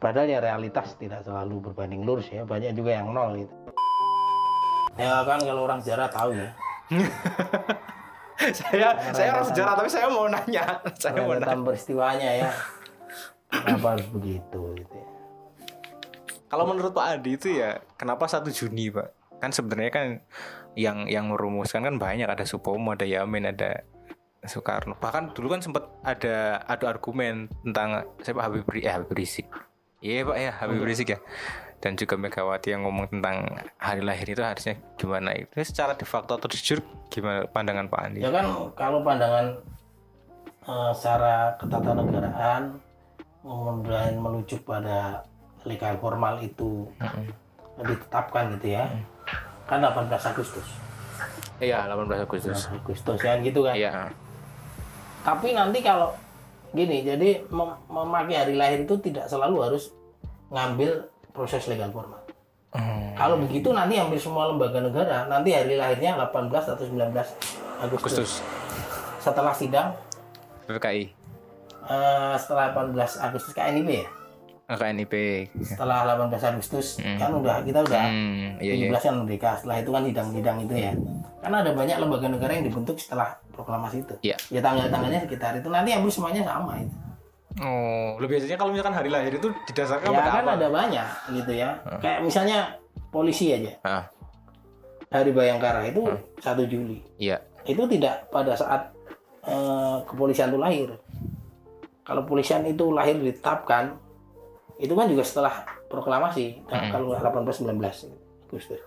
Padahal 0.00 0.32
ya 0.32 0.40
realitas 0.40 0.96
tidak 0.96 1.20
selalu 1.28 1.70
berbanding 1.70 2.08
lurus 2.08 2.32
ya, 2.32 2.48
banyak 2.48 2.72
juga 2.72 2.96
yang 2.96 3.12
nol 3.12 3.36
gitu. 3.36 3.54
Ya 4.96 5.20
kan 5.28 5.44
kalau 5.44 5.68
orang 5.68 5.84
sejarah 5.84 6.08
tahu 6.08 6.32
ya, 6.32 6.50
saya 8.56 8.88
saya 9.16 9.28
orang 9.36 9.48
sejarah 9.52 9.72
tapi 9.76 9.88
saya 9.92 10.06
mau 10.10 10.26
nanya. 10.26 10.64
Saya 11.00 11.20
mau 11.22 11.36
nanya. 11.36 11.60
peristiwanya 11.60 12.30
ya. 12.48 12.50
Kenapa 13.50 13.98
harus 13.98 14.08
begitu 14.10 14.60
gitu 14.78 14.94
ya. 14.94 15.06
kalau 16.50 16.66
menurut 16.66 16.90
Pak 16.90 17.06
Adi 17.18 17.38
itu 17.38 17.48
ya 17.50 17.78
kenapa 17.94 18.26
1 18.26 18.42
Juni 18.50 18.90
Pak? 18.90 19.38
Kan 19.38 19.54
sebenarnya 19.54 19.92
kan 19.94 20.06
yang 20.74 21.06
yang 21.06 21.30
merumuskan 21.30 21.86
kan 21.86 22.00
banyak. 22.00 22.26
Ada 22.26 22.42
Supomo 22.42 22.94
ada 22.94 23.06
Yamin 23.06 23.54
ada 23.54 23.86
Soekarno. 24.42 24.98
Bahkan 24.98 25.36
dulu 25.36 25.54
kan 25.54 25.62
sempat 25.62 25.86
ada 26.02 26.58
adu 26.66 26.90
argumen 26.90 27.46
tentang 27.62 28.02
siapa 28.22 28.50
Habib 28.50 28.66
eh, 28.74 28.90
Habib 28.90 29.14
Rizik 29.14 29.46
iya 30.00 30.26
Pak. 30.26 30.36
Ya 30.36 30.50
Habib 30.56 30.82
Rizik 30.84 31.16
ya. 31.16 31.18
Dan 31.80 31.96
juga 31.96 32.20
Megawati 32.20 32.76
yang 32.76 32.84
ngomong 32.84 33.08
tentang 33.08 33.56
hari 33.80 34.04
lahir 34.04 34.28
itu 34.28 34.44
harusnya 34.44 34.76
gimana? 35.00 35.32
Itu 35.32 35.64
secara 35.64 35.96
de 35.96 36.04
facto 36.04 36.36
atau 36.36 36.44
de 36.44 36.60
jure 36.60 36.84
gimana 37.08 37.48
pandangan 37.48 37.88
Pak 37.88 38.00
Andi? 38.04 38.20
Ya 38.20 38.28
kan 38.28 38.44
kalau 38.76 39.00
pandangan 39.00 39.56
eh, 40.68 40.92
secara 40.92 41.56
ketatanegaraan 41.56 42.76
kemudian 43.40 44.20
menuju 44.20 44.60
pada 44.68 45.24
legal 45.64 45.96
formal 45.96 46.36
itu 46.44 46.84
ditetapkan 47.80 48.60
gitu 48.60 48.76
ya. 48.76 48.84
Kan 49.64 49.80
18 49.80 50.12
Agustus. 50.12 50.68
iya 51.60 51.84
18 51.88 52.24
Agustus. 52.24 52.68
18 52.68 52.80
Agustus 52.84 53.18
kan 53.20 53.40
gitu 53.40 53.64
kan. 53.64 53.72
iya. 53.76 54.08
Tapi 55.24 55.52
nanti 55.52 55.84
kalau 55.84 56.12
gini, 56.70 57.02
jadi 57.02 57.44
mem- 57.50 57.80
memakai 57.90 58.36
hari 58.46 58.54
lahir 58.54 58.86
itu 58.86 58.94
tidak 59.02 59.26
selalu 59.26 59.70
harus 59.70 59.90
ngambil 60.50 61.10
proses 61.30 61.66
legal 61.70 61.90
formal. 61.90 62.20
Hmm. 62.70 63.14
Kalau 63.18 63.34
begitu 63.42 63.74
nanti 63.74 63.98
hampir 63.98 64.18
semua 64.22 64.46
lembaga 64.46 64.78
negara 64.78 65.26
nanti 65.26 65.50
hari 65.50 65.74
lahirnya 65.74 66.14
18 66.14 66.70
atau 66.70 66.84
19 66.86 67.10
Agustus. 67.82 68.14
Agustus 68.14 68.30
Setelah 69.18 69.50
sidang 69.50 69.90
PPKI 70.70 71.10
eh, 71.90 72.34
setelah 72.38 72.70
18 72.70 72.94
Agustus 73.26 73.50
KNIP 73.50 73.88
ya. 73.90 74.08
KNIP 74.76 75.14
Setelah 75.62 76.06
18 76.14 76.50
Agustus 76.54 76.98
kan 76.98 77.30
udah 77.34 77.64
kita 77.66 77.82
udah 77.82 78.04
hmm, 78.06 78.62
iya 78.62 78.72
iya 78.74 78.86
17 78.94 79.06
kan 79.06 79.14
merdeka. 79.24 79.50
Setelah 79.58 79.76
itu 79.82 79.90
kan 79.90 80.02
sidang-sidang 80.06 80.56
itu 80.62 80.74
ya. 80.78 80.92
Karena 81.40 81.56
ada 81.64 81.70
banyak 81.74 81.96
lembaga 81.98 82.26
negara 82.30 82.52
yang 82.54 82.66
dibentuk 82.68 82.96
setelah 83.00 83.34
proklamasi 83.50 84.06
itu. 84.06 84.14
Iya. 84.22 84.36
Ya 84.52 84.60
tanggal-tanggalnya 84.62 85.26
sekitar 85.26 85.58
itu 85.58 85.68
nanti 85.72 85.90
hampir 85.90 86.12
semuanya 86.12 86.42
sama 86.46 86.78
itu. 86.78 86.94
Oh, 87.58 88.14
lebih 88.22 88.38
biasanya 88.38 88.56
kalau 88.62 88.70
misalkan 88.70 88.94
hari 88.94 89.10
lahir 89.10 89.34
itu 89.34 89.50
didasarkan 89.66 90.06
ya 90.06 90.18
pada 90.22 90.30
kan 90.30 90.44
apa? 90.46 90.52
ada 90.54 90.68
banyak 90.70 91.08
gitu 91.34 91.52
ya 91.58 91.68
kayak 91.98 92.22
misalnya 92.22 92.78
polisi 93.10 93.50
aja 93.50 93.74
Ah, 93.82 94.06
hari 95.10 95.34
bayangkara 95.34 95.82
itu 95.90 96.06
1 96.38 96.46
Juli 96.70 97.02
iya. 97.18 97.42
itu 97.66 97.82
tidak 97.90 98.30
pada 98.30 98.54
saat 98.54 98.94
eh, 99.42 99.96
kepolisian 100.06 100.54
itu 100.54 100.60
lahir 100.62 100.88
kalau 102.06 102.22
polisian 102.22 102.62
itu 102.64 102.94
lahir 102.94 103.18
ditetapkan 103.18 103.98
itu 104.80 104.92
kan 104.92 105.06
juga 105.06 105.20
setelah 105.22 105.54
proklamasi 105.86 106.64
nah, 106.66 106.88
kalau 106.88 107.12
18 107.12 107.68
19 107.68 107.76
Agustus 108.48 108.80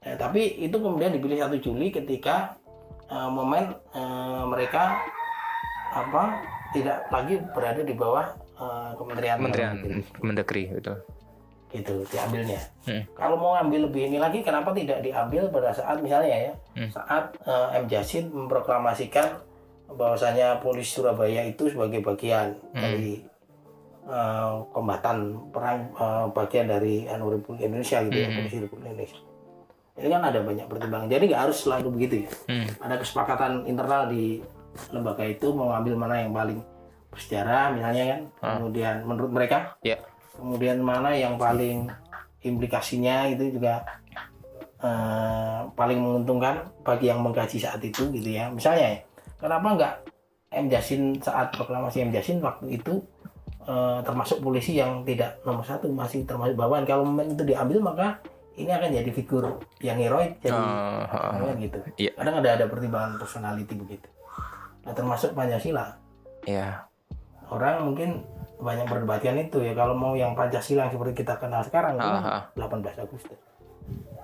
Ya, 0.00 0.16
tapi 0.16 0.56
itu 0.56 0.72
kemudian 0.72 1.12
dipilih 1.12 1.44
1 1.44 1.60
Juli 1.60 1.92
ketika 1.92 2.56
eh, 3.04 3.28
momen 3.28 3.68
eh, 3.92 4.42
mereka 4.48 4.96
apa 5.92 6.40
tidak 6.72 7.04
lagi 7.12 7.36
berada 7.52 7.84
di 7.84 7.92
bawah 7.92 8.32
eh, 8.56 8.90
Kementerian 8.96 9.36
Kementerian 9.36 9.74
Dalam 9.76 10.00
Negeri. 10.00 10.24
Mendagri 10.24 10.62
itu. 10.72 10.94
gitu 11.70 12.02
diambilnya. 12.10 12.58
Hmm. 12.82 13.06
Kalau 13.14 13.38
mau 13.38 13.54
ngambil 13.54 13.86
lebih 13.86 14.10
ini 14.10 14.18
lagi, 14.18 14.42
kenapa 14.42 14.74
tidak 14.74 15.06
diambil 15.06 15.46
pada 15.54 15.70
saat 15.70 16.02
misalnya 16.02 16.50
ya, 16.50 16.52
Hmm. 16.74 16.90
saat 16.90 17.36
eh, 17.44 17.78
M 17.78 17.86
Jasin 17.86 18.26
memproklamasikan 18.26 19.38
bahwasanya 19.86 20.58
polisi 20.58 20.96
Surabaya 20.96 21.44
itu 21.44 21.68
sebagai 21.68 22.00
bagian 22.00 22.56
Hmm. 22.72 22.80
dari 22.80 23.22
eh, 24.10 24.52
kombatan 24.74 25.16
perang 25.54 25.94
eh, 25.94 26.26
bagian 26.34 26.66
dari 26.66 27.06
anu 27.06 27.30
Republik 27.30 27.62
Indonesia 27.62 28.02
gitu 28.02 28.18
ya, 28.18 28.26
Hmm. 28.26 28.36
polisi 28.36 28.56
Republik 28.58 28.88
Indonesia. 28.90 29.20
Ini 29.94 30.08
kan 30.08 30.22
ada 30.24 30.40
banyak 30.40 30.66
pertimbangan. 30.66 31.06
Jadi 31.06 31.24
nggak 31.28 31.42
harus 31.46 31.58
selalu 31.60 31.88
begitu 31.94 32.14
ya. 32.24 32.30
Hmm. 32.48 32.66
Ada 32.80 32.94
kesepakatan 32.98 33.52
internal 33.64 34.08
di 34.08 34.40
lembaga 34.90 35.22
itu 35.22 35.50
mau 35.52 35.70
ngambil 35.70 35.94
mana 35.94 36.14
yang 36.20 36.32
paling 36.32 36.58
bersejarah 37.10 37.74
misalnya 37.74 38.04
kan. 38.06 38.20
Ah. 38.40 38.48
Kemudian 38.56 38.94
menurut 39.04 39.30
mereka 39.30 39.74
Ya. 39.82 39.98
kemudian 40.34 40.80
mana 40.80 41.12
yang 41.12 41.36
paling 41.36 41.90
implikasinya 42.40 43.28
itu 43.28 43.60
juga 43.60 43.84
eh, 44.80 45.60
paling 45.76 45.98
menguntungkan 46.00 46.64
bagi 46.80 47.12
yang 47.12 47.20
mengkaji 47.20 47.60
saat 47.60 47.84
itu 47.84 48.08
gitu 48.08 48.30
ya 48.32 48.48
misalnya 48.48 48.96
ya 48.96 49.00
kenapa 49.36 49.66
nggak 49.76 49.94
M 50.56 50.66
Jasin 50.66 51.20
saat 51.20 51.52
proklamasi 51.52 52.00
M 52.00 52.10
Jasin 52.10 52.40
waktu 52.40 52.80
itu 52.80 53.04
eh, 53.70 53.98
termasuk 54.02 54.42
polisi 54.42 54.74
yang 54.74 55.06
tidak 55.06 55.38
nomor 55.46 55.62
satu 55.62 55.86
masih 55.86 56.26
termasuk 56.26 56.58
bawahan. 56.58 56.82
Kalau 56.82 57.06
momen 57.06 57.38
itu 57.38 57.46
diambil 57.46 57.78
maka 57.78 58.18
ini 58.58 58.68
akan 58.68 58.90
jadi 58.92 59.10
figur 59.14 59.44
yang 59.80 59.96
heroik 59.96 60.36
jadi 60.42 60.58
Ah, 60.58 61.06
ah, 61.06 61.38
kan 61.38 61.56
gitu. 61.56 61.78
Iya. 61.96 62.12
kadang 62.18 62.42
ada 62.42 62.50
ada 62.58 62.66
pertimbangan 62.66 63.16
personality 63.16 63.72
begitu. 63.78 64.08
Nah 64.84 64.92
termasuk 64.92 65.32
Pancasila. 65.32 65.96
Iya. 66.44 66.84
orang 67.50 67.82
mungkin 67.82 68.22
banyak 68.62 68.86
berdebatkan 68.86 69.34
itu 69.40 69.58
ya. 69.58 69.74
Kalau 69.74 69.94
mau 69.94 70.14
yang 70.14 70.38
Pancasila 70.38 70.86
yang 70.86 70.92
seperti 70.94 71.26
kita 71.26 71.34
kenal 71.38 71.62
sekarang 71.66 71.98
kan 71.98 72.06
Ah, 72.22 72.42
18 72.54 72.94
Agustus. 73.00 73.38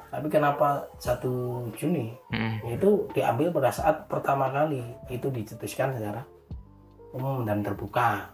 Tapi 0.06 0.26
kenapa 0.30 0.86
1 0.96 1.26
Juni? 1.74 2.14
Hmm. 2.30 2.62
itu 2.64 3.04
diambil 3.12 3.50
pada 3.50 3.68
saat 3.74 4.06
pertama 4.06 4.48
kali 4.48 4.80
itu 5.10 5.26
dicetuskan 5.28 5.98
secara 5.98 6.22
umum 7.12 7.42
dan 7.42 7.64
terbuka 7.64 8.30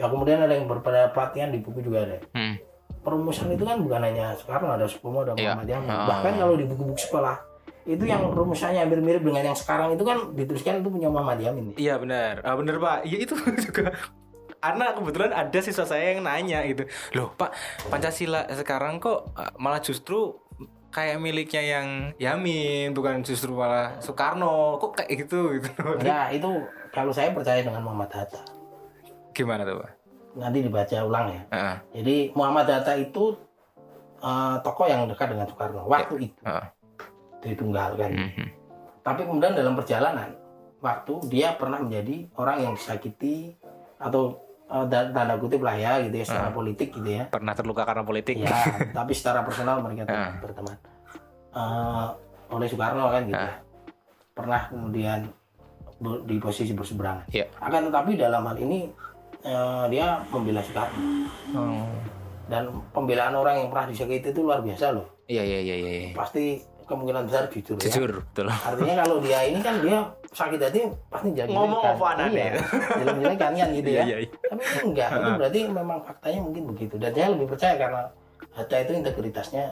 ya 0.00 0.08
kemudian 0.08 0.40
ada 0.40 0.50
yang 0.50 0.64
berpendapat 0.64 1.28
yang 1.36 1.52
di 1.52 1.60
buku 1.60 1.80
juga 1.82 1.98
ada 2.02 2.16
Hmm. 2.32 2.56
perumusan 2.98 3.48
itu 3.50 3.62
kan 3.62 3.76
bukan 3.78 4.00
hanya 4.02 4.32
Soekarno 4.34 4.72
ada 4.72 4.84
Supomo 4.84 5.20
ada. 5.22 5.32
Muhammad 5.32 5.68
Yamin 5.68 5.88
Ah. 5.88 6.08
bahkan 6.08 6.32
kalau 6.34 6.54
di 6.54 6.64
buku-buku 6.64 6.96
sekolah 6.98 7.36
itu 7.82 8.00
yang 8.02 8.24
rumusannya 8.26 8.76
hampir 8.78 9.00
mirip 9.00 9.20
dengan 9.20 9.40
yang 9.42 9.56
sekarang 9.56 9.92
itu 9.92 10.02
kan 10.02 10.32
dituliskan 10.32 10.80
itu 10.80 10.88
punya 10.88 11.08
Muhammad 11.08 11.38
Yamin 11.38 11.72
Iya 11.74 11.96
benar. 11.96 12.40
Ah 12.40 12.54
benar 12.54 12.76
Pak. 12.76 12.98
Iya 13.04 13.16
itu 13.20 13.34
juga. 13.66 13.92
Karena 14.56 14.92
kebetulan 14.92 15.32
ada 15.32 15.58
siswa 15.58 15.84
saya 15.84 16.12
yang 16.12 16.20
nanya 16.20 16.60
gitu. 16.62 16.84
Loh 17.12 17.32
Pak, 17.32 17.56
Pancasila 17.88 18.44
sekarang 18.50 18.96
kok 18.98 19.32
ah, 19.32 19.48
malah 19.56 19.80
justru 19.80 20.36
kayak 20.90 21.16
miliknya 21.16 21.62
yang 21.62 21.86
Yamin, 22.16 22.92
bukan 22.92 23.22
justru 23.22 23.48
malah 23.50 23.96
Soekarno. 23.98 24.76
Kok 24.76 24.92
kayak 24.94 25.10
gitu 25.18 25.56
gitu. 25.56 25.72
ya 26.02 26.28
itu 26.28 26.48
kalau 26.90 27.08
saya 27.08 27.32
percaya 27.32 27.64
dengan 27.64 27.80
Muhammad 27.80 28.12
Hatta 28.12 28.44
Gimana 29.32 29.62
tuh 29.62 29.78
Pak? 29.78 29.90
nanti 30.30 30.62
dibaca 30.62 30.94
ulang 31.02 31.26
ya 31.26 31.42
Ah, 31.50 31.76
Jadi 31.90 32.30
Muhammad 32.32 32.62
Hatta 32.64 32.94
itu 32.94 33.34
eh, 34.20 34.56
tokoh 34.62 34.86
yang 34.86 35.04
dekat 35.04 35.26
dengan 35.28 35.46
Soekarno 35.46 35.82
waktu 35.84 36.30
itu 36.30 36.40
ah. 36.44 36.70
ditunggalkan. 37.40 38.10
Mhm. 38.12 38.46
Tapi 39.00 39.24
kemudian 39.24 39.52
dalam 39.52 39.74
perjalanan 39.74 40.36
waktu 40.78 41.14
dia 41.26 41.52
pernah 41.52 41.80
menjadi 41.80 42.30
orang 42.36 42.56
yang 42.62 42.72
disakiti 42.72 43.56
atau 43.96 44.38
da- 44.86 45.10
tanda 45.10 45.34
kutip 45.34 45.60
lah 45.60 45.74
ya 45.74 45.98
gitu 46.00 46.14
ya 46.14 46.24
secara 46.24 46.50
politik 46.50 46.94
gitu 46.94 47.10
ya. 47.10 47.26
Pernah 47.26 47.52
terluka 47.52 47.82
karena 47.82 48.04
politik? 48.04 48.38
Ya, 48.38 48.54
tapi 48.94 49.10
secara 49.10 49.42
personal 49.42 49.80
mereka 49.80 50.06
Ah. 50.06 50.38
berteman. 50.38 50.76
Eh, 51.50 52.06
oleh 52.50 52.66
Soekarno 52.66 53.08
kan 53.08 53.22
gitu. 53.24 53.34
ya. 53.34 53.50
Pernah 54.30 54.60
kemudian 54.68 55.26
di 56.22 56.36
posisi 56.38 56.70
berseberangan. 56.70 57.26
Iya. 57.28 57.50
Akan 57.58 57.90
tetapi 57.90 58.14
dalam 58.14 58.46
hal 58.46 58.56
ini 58.56 58.88
eh, 59.42 59.84
dia 59.88 60.06
membela 60.28 60.60
Soekarno 60.60 61.00
Oh. 61.50 61.86
dan 62.46 62.62
pembelaan 62.90 63.34
orang 63.34 63.58
yang 63.58 63.68
pernah 63.68 63.90
disakiti 63.90 64.30
itu 64.30 64.40
luar 64.42 64.62
biasa 64.62 64.94
loh. 64.94 65.06
Iya 65.26 65.42
iya 65.42 65.58
iya 65.62 65.74
iya. 65.78 66.10
Pasti 66.14 66.58
kemungkinan 66.86 67.30
besar 67.30 67.46
jujur, 67.46 67.78
ya. 67.78 67.86
Jujur, 67.86 68.10
betul. 68.26 68.50
Artinya 68.50 68.94
kalau 69.06 69.16
dia 69.22 69.46
ini 69.46 69.62
kan 69.62 69.78
dia 69.78 70.02
sakit 70.30 70.58
hati 70.58 70.90
pasti 71.06 71.30
jadi 71.30 71.50
Ngomong 71.50 71.82
apaan 71.94 72.26
iya, 72.30 72.50
ya? 72.50 72.62
jelek-jelekan 72.98 73.52
kan 73.54 73.68
gitu 73.70 73.90
ya. 73.90 74.02
Iya, 74.02 74.16
iya. 74.26 74.28
Tapi 74.50 74.62
itu 74.62 74.78
enggak, 74.90 75.08
itu 75.10 75.30
berarti 75.38 75.60
memang 75.70 75.98
faktanya 76.02 76.40
mungkin 76.42 76.62
begitu. 76.74 76.94
Dan 76.98 77.10
saya 77.14 77.28
lebih 77.30 77.46
percaya 77.46 77.74
karena 77.78 78.02
Hatta 78.50 78.76
itu 78.82 78.92
integritasnya 78.98 79.64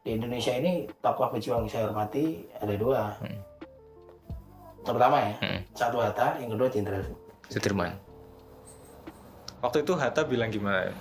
di 0.00 0.10
Indonesia 0.16 0.52
ini 0.56 0.72
tokoh 1.00 1.28
pejuang 1.28 1.64
yang 1.64 1.72
saya 1.72 1.82
hormati 1.88 2.24
ada 2.56 2.74
dua. 2.76 3.12
Hmm. 3.20 3.40
Terutama 4.84 5.16
ya, 5.20 5.32
Hmm. 5.40 5.60
satu 5.72 5.96
Hatta, 6.00 6.36
yang 6.40 6.52
kedua 6.52 6.68
Jenderal 6.68 7.04
Sudirman. 7.48 7.92
Waktu 9.64 9.80
itu 9.80 9.92
Hatta 9.96 10.22
bilang 10.22 10.52
gimana? 10.52 10.92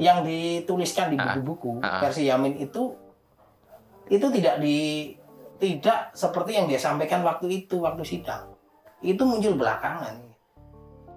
yang 0.00 0.26
dituliskan 0.26 1.14
di 1.14 1.16
Ah, 1.16 1.36
buku-buku 1.36 1.78
ah. 1.78 2.02
versi 2.02 2.26
Yamin 2.26 2.58
itu 2.58 2.96
itu 4.10 4.26
tidak 4.34 4.58
di 4.58 5.12
tidak 5.56 6.10
seperti 6.10 6.58
yang 6.58 6.66
dia 6.66 6.80
sampaikan 6.80 7.22
waktu 7.22 7.62
itu 7.62 7.78
waktu 7.78 8.02
sidang 8.02 8.50
itu 8.98 9.22
muncul 9.22 9.54
belakangan 9.54 10.18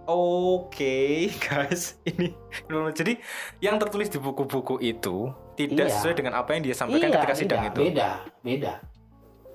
Oke, 0.05 1.25
guys, 1.49 1.97
ini 2.05 2.29
jadi 2.93 3.17
yang 3.57 3.81
tertulis 3.81 4.05
di 4.05 4.21
buku-buku 4.21 4.77
itu 4.77 5.33
tidak 5.57 5.89
Iya. 5.89 5.93
sesuai 5.97 6.15
dengan 6.21 6.37
apa 6.37 6.53
yang 6.53 6.61
dia 6.61 6.75
sampaikan 6.77 7.09
Iya, 7.09 7.15
ketika 7.17 7.33
sidang 7.33 7.59
beda, 7.65 7.69
itu. 7.73 7.79
beda 7.89 8.09
beda 8.45 8.73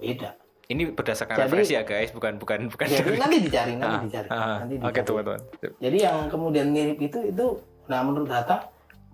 beda 0.03 0.31
Ini 0.71 0.83
berdasarkan 0.89 1.35
Jadi- 1.35 1.45
referensi 1.45 1.73
ya, 1.75 1.83
guys, 1.83 2.11
bukan 2.11 2.39
bukan 2.39 2.71
bukan. 2.71 2.87
jadi 2.87 3.19
nanti 3.19 3.37
dicari 3.41 3.73
nanti 3.75 3.91
Ah, 3.91 4.01
dicari 4.01 4.29
ah, 4.29 4.57
nanti 4.63 4.75
Oke, 4.77 4.87
dicari. 4.87 5.03
teman-teman. 5.05 5.41
jadi 5.77 5.97
yang 6.01 6.19
kemudian 6.27 6.67
mirip 6.71 6.99
itu 7.01 7.19
itu 7.25 7.47
nah 7.85 8.01
menurut 8.01 8.31
Hatta 8.31 8.71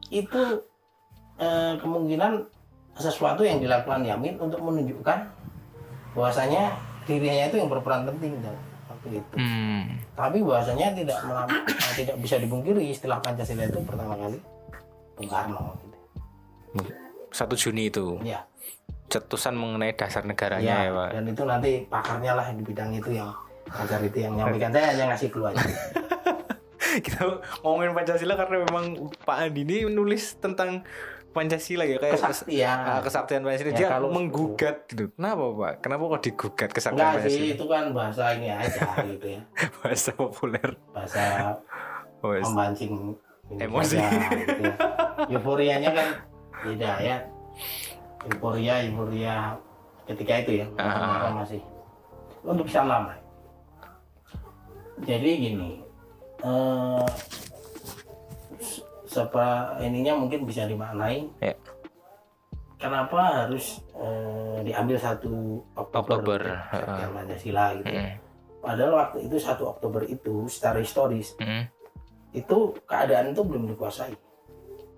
itu 0.06 0.43
eh, 1.37 1.75
kemungkinan 1.76 2.44
sesuatu 2.94 3.41
yang 3.41 3.56
dilakukan 3.56 4.00
Yamin 4.03 4.37
untuk 4.37 4.56
menunjukkan 4.58 5.19
bahwasanya 6.12 6.76
dirinya 7.03 7.44
itu 7.47 7.56
yang 7.56 7.69
berperan 7.69 8.05
penting 8.06 8.37
dalam 8.38 8.61
waktu 8.87 9.08
itu 9.17 9.35
Hmm. 9.35 9.97
tapi 10.12 10.41
bahwasanya 10.41 10.93
tidak 10.94 11.19
melam- 11.23 11.49
eh, 11.64 11.93
tidak 11.94 12.17
bisa 12.19 12.37
dipungkiri 12.37 12.85
istilah 12.87 13.17
Pancasila 13.19 13.64
itu 13.64 13.81
pertama 13.81 14.12
kali 14.14 14.37
Bung 15.14 15.29
Karno 15.31 15.76
gitu. 15.79 15.97
1 17.31 17.53
Juni 17.55 17.88
itu 17.88 18.17
ya, 18.23 18.41
cetusan 19.08 19.53
mengenai 19.53 19.93
dasar 19.93 20.23
negaranya 20.23 20.67
ya, 20.76 20.79
ya, 20.85 20.93
Pak. 20.93 21.08
dan 21.12 21.25
itu 21.26 21.43
nanti 21.43 21.70
pakarnya 21.85 22.32
lah 22.32 22.47
di 22.49 22.62
bidang 22.62 22.91
itu 22.93 23.11
yang 23.12 23.31
ajar 23.69 24.00
itu 24.00 24.19
yang 24.19 24.35
nyampaikan 24.35 24.70
saya 24.70 24.87
hanya 24.91 25.05
ngasih 25.08 25.29
clue 25.29 25.47
aja 25.47 25.62
Kita 26.97 27.29
ngomongin 27.61 27.93
Pancasila 27.93 28.35
karena 28.35 28.56
memang 28.62 28.85
Pak 29.20 29.37
Andi 29.38 29.62
ini 29.62 29.76
nulis 29.87 30.32
tentang 30.35 30.81
Pancasila 31.29 31.85
ya 31.85 32.00
kayak 32.00 32.17
kes- 32.17 32.25
kesaktian 32.25 32.79
ah, 32.81 33.00
kesaktian 33.00 33.41
Pancasila 33.43 33.69
Ya, 33.69 33.76
dia 33.76 33.88
kalau- 33.91 34.08
menggugat 34.08 34.88
gitu. 34.88 35.12
Kenapa, 35.12 35.44
Pak? 35.53 35.75
Kenapa 35.79 36.03
kok 36.08 36.23
digugat 36.23 36.70
kesaktian 36.70 36.97
enggak 36.97 37.12
Pancasila? 37.20 37.37
sih 37.37 37.49
itu 37.53 37.64
kan 37.67 37.85
bahasa 37.93 38.23
ini 38.32 38.49
aja 38.49 38.81
gitu 39.05 39.26
ya 39.29 39.41
Bahasa 39.82 40.11
populer. 40.14 40.70
bahasa 40.88 41.25
Oh, 42.19 42.32
memancing 42.32 42.93
ini 43.47 43.61
Emosi. 43.61 44.00
gitu 44.00 44.62
ya. 44.64 44.75
euforianya 45.31 45.91
kan 45.93 46.08
beda 46.58 46.93
ya 46.99 47.17
euforia 48.26 48.82
euforia 48.82 49.55
ketika 50.06 50.32
itu 50.43 50.62
ya. 50.62 50.67
Orang 50.78 51.43
masih 51.43 51.62
untuk 52.46 52.67
bisa 52.67 52.87
lama 52.87 53.14
jadi 55.02 55.31
gini 55.37 55.82
eh 56.40 57.05
se- 58.61 58.84
sepa 59.05 59.76
ininya 59.81 60.17
mungkin 60.17 60.49
bisa 60.49 60.64
dimaknai 60.64 61.28
Ya. 61.43 61.52
kenapa 62.76 63.44
harus 63.44 63.81
eh, 63.93 64.58
diambil 64.64 64.96
satu 64.96 65.61
Oktober, 65.76 66.17
Oktober. 66.20 66.40
Kesaktian 66.70 67.12
Pancasila 67.12 67.64
gitu. 67.76 67.88
Mm, 67.93 68.12
Padahal 68.61 68.93
waktu 68.99 69.19
itu 69.31 69.37
1 69.38 69.62
Oktober 69.62 70.02
itu 70.05 70.34
secara 70.49 70.79
historis 70.81 71.37
mm. 71.38 71.64
itu 72.32 72.58
keadaan 72.84 73.32
itu 73.32 73.43
belum 73.44 73.69
dikuasai. 73.69 74.12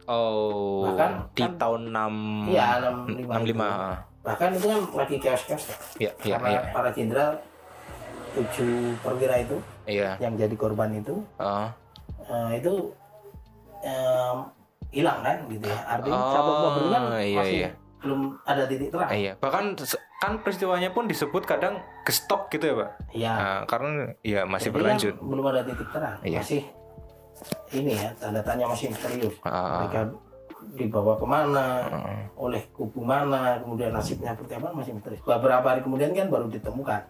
Oh, 0.09 0.89
Bahkan 0.89 1.11
di 1.31 1.43
kan- 1.43 1.57
tahun 1.57 1.83
6 1.87 2.15
Iya, 2.49 2.67
65 2.81 3.29
65. 3.29 3.45
itu. 3.45 3.65
Bahkan 4.19 4.49
itu 4.51 4.67
kan 4.67 4.81
lagi 4.95 5.17
chaos-chaos 5.19 5.65
ya. 5.65 5.77
Iya, 5.99 6.11
iya, 6.23 6.35
Karena 6.35 6.49
iya. 6.51 6.61
para 6.73 6.89
jenderal 6.91 7.31
tujuh 8.31 8.73
perwira 8.99 9.35
itu 9.37 9.57
Iya. 9.85 10.17
yang 10.19 10.35
jadi 10.35 10.55
korban 10.55 10.91
itu 10.93 11.21
Oh. 11.37 11.69
eh, 12.23 12.51
itu 12.57 12.73
em, 13.79 14.37
hilang 14.91 15.21
kan 15.21 15.37
gitu 15.47 15.65
ya. 15.65 15.79
Artinya 15.87 16.17
Oh, 16.19 16.29
1 16.31 16.51
Oktober 16.51 16.83
kan 16.89 17.03
iya, 17.19 17.37
masih 17.37 17.59
iya. 17.59 17.71
belum 17.99 18.21
ada 18.43 18.63
titik 18.65 18.89
terang. 18.89 19.09
Iya, 19.11 19.33
bahkan 19.37 19.65
kan 20.19 20.33
peristiwanya 20.39 20.91
pun 20.91 21.05
disebut 21.05 21.43
kadang 21.43 21.79
gestok 22.03 22.49
gitu 22.49 22.65
ya, 22.65 22.75
Pak. 22.77 22.91
Iya. 23.13 23.33
Nah, 23.33 23.59
karena 23.65 23.89
ya 24.21 24.41
masih 24.45 24.69
Jadi 24.69 24.75
berlanjut. 24.75 25.15
belum 25.21 25.45
ada 25.47 25.61
titik 25.63 25.89
terang. 25.89 26.17
Iya. 26.21 26.41
Masih 26.41 26.63
ini 27.71 27.93
ya 27.95 28.09
tanda 28.17 28.41
tanya 28.41 28.65
masih 28.69 28.91
misterius. 28.91 29.37
Ah, 29.45 29.85
Mereka 29.85 30.01
dibawa 30.75 31.15
ke 31.17 31.27
mana, 31.27 31.67
ah. 31.89 32.23
oleh 32.37 32.63
kubu 32.75 33.01
mana, 33.01 33.61
kemudian 33.63 33.95
nasibnya 33.95 34.35
seperti 34.35 34.59
apa 34.59 34.75
masih 34.75 34.93
misterius. 34.97 35.23
Beberapa 35.23 35.65
hari 35.65 35.81
kemudian 35.81 36.11
kan 36.13 36.29
baru 36.29 36.47
ditemukan. 36.51 37.03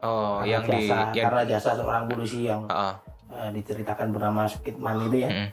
Oh, 0.00 0.40
Karena 0.40 0.48
yang 0.48 0.62
di 0.64 0.88
jasa, 0.88 0.96
yang 1.12 1.24
karena 1.28 1.42
jasa 1.44 1.70
seorang 1.76 2.04
polisi 2.08 2.48
yang 2.48 2.64
ah, 2.72 2.96
eh, 3.28 3.50
diceritakan 3.52 4.08
bernama 4.10 4.48
Sukitman 4.48 4.96
itu 5.08 5.16
ya, 5.24 5.28
mm, 5.28 5.48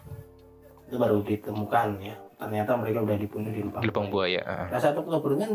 itu 0.87 0.95
baru 0.95 1.19
ditemukan 1.23 1.87
ya. 1.99 2.15
Ternyata 2.41 2.73
mereka 2.73 3.05
udah 3.05 3.17
dibunuh 3.19 3.51
di 3.53 3.61
Lubang. 3.61 3.81
di 3.83 3.87
Lubang 3.91 4.07
Buaya. 4.09 4.41
ah. 4.47 4.65
Nah, 4.71 4.79
satu 4.79 5.03
Oktober 5.05 5.35
kan 5.37 5.51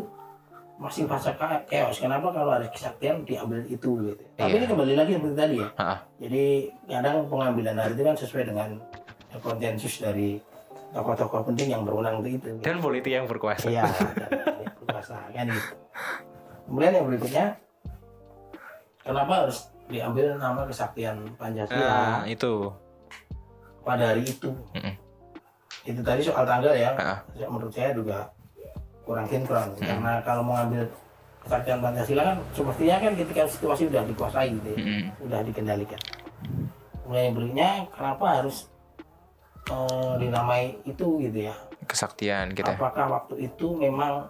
masih 0.76 1.08
fase 1.08 1.32
chaos. 1.66 1.96
Kenapa 1.96 2.28
kalau 2.30 2.52
ada 2.52 2.68
kesaktian 2.68 3.24
diambil 3.24 3.64
itu 3.64 3.90
gitu? 4.04 4.22
Tapi 4.34 4.50
Iya. 4.50 4.58
ini 4.58 4.66
kembali 4.66 4.94
lagi 4.94 5.10
seperti 5.14 5.34
tadi 5.34 5.56
ya. 5.56 5.68
Ah, 5.74 5.98
Jadi 6.16 6.44
kadang 6.84 7.16
pengambilan 7.26 7.76
hari 7.76 7.92
itu 7.92 8.02
kan 8.02 8.14
sesuai 8.14 8.44
dengan 8.46 8.68
konsensus 9.36 9.94
dari 9.98 10.36
tokoh-tokoh 10.92 11.44
penting 11.46 11.68
yang 11.70 11.82
berwenang 11.82 12.20
untuk 12.20 12.32
itu. 12.32 12.48
dan 12.60 12.76
politik 12.78 13.10
yang 13.10 13.24
berkuasa. 13.24 13.66
Iya, 13.66 13.84
ya, 13.84 14.28
berkuasa 14.80 15.16
kan 15.28 15.46
gitu. 15.46 15.72
Kemudian 16.66 16.92
yang 16.94 17.06
berikutnya, 17.06 17.46
kenapa 18.98 19.32
harus 19.44 19.58
diambil 19.86 20.34
nama 20.34 20.64
kesaktian 20.64 21.16
Pancasila 21.36 21.78
Nah, 21.78 22.20
itu. 22.26 22.68
pada 23.80 24.10
hari 24.10 24.24
itu? 24.24 24.50
Mm-mm. 24.74 24.94
Itu 25.84 26.00
tadi 26.02 26.18
soal 26.20 26.42
tanggal 26.42 26.74
ya, 26.74 26.90
ya, 27.32 27.46
menurut 27.46 27.70
saya 27.70 27.94
juga 27.94 28.26
kurang 29.06 29.26
sinkron. 29.30 29.70
Karena 29.78 30.18
kalau 30.20 30.42
mengambil 30.42 30.90
kesaktian 31.40 31.78
Pancasila 31.78 32.22
kan 32.26 32.36
semestinya 32.50 32.96
kan 32.98 33.12
ketika 33.14 33.42
situasi 33.46 33.82
sudah 33.86 34.02
dikuasai 34.02 34.50
gitu 34.52 34.68
ya, 34.74 34.78
Mm-mm. 34.82 35.02
sudah 35.22 35.40
dikendalikan. 35.46 36.00
Kemudian 37.06 37.22
yang 37.22 37.34
berikutnya, 37.38 37.70
kenapa 37.94 38.24
harus 38.42 38.56
eh, 39.70 40.12
dinamai 40.18 40.74
itu 40.82 41.06
gitu 41.22 41.38
ya? 41.46 41.54
Kesaktian 41.86 42.50
gitu. 42.50 42.66
ya. 42.66 42.74
apakah 42.74 43.06
waktu 43.06 43.46
itu 43.46 43.78
memang 43.78 44.26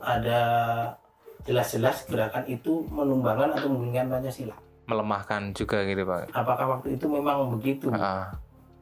ada 0.00 0.40
jelas-jelas 1.44 2.08
gerakan 2.08 2.48
itu 2.48 2.88
menumbangkan 2.88 3.52
atau 3.52 3.68
menggulingkan 3.68 4.08
Pancasila? 4.08 4.56
Melemahkan 4.88 5.52
juga 5.52 5.84
gitu, 5.84 6.00
Pak. 6.08 6.32
Apakah 6.32 6.80
waktu 6.80 6.96
itu 6.96 7.04
memang 7.12 7.52
begitu 7.52 7.92
Ah, 7.92 8.32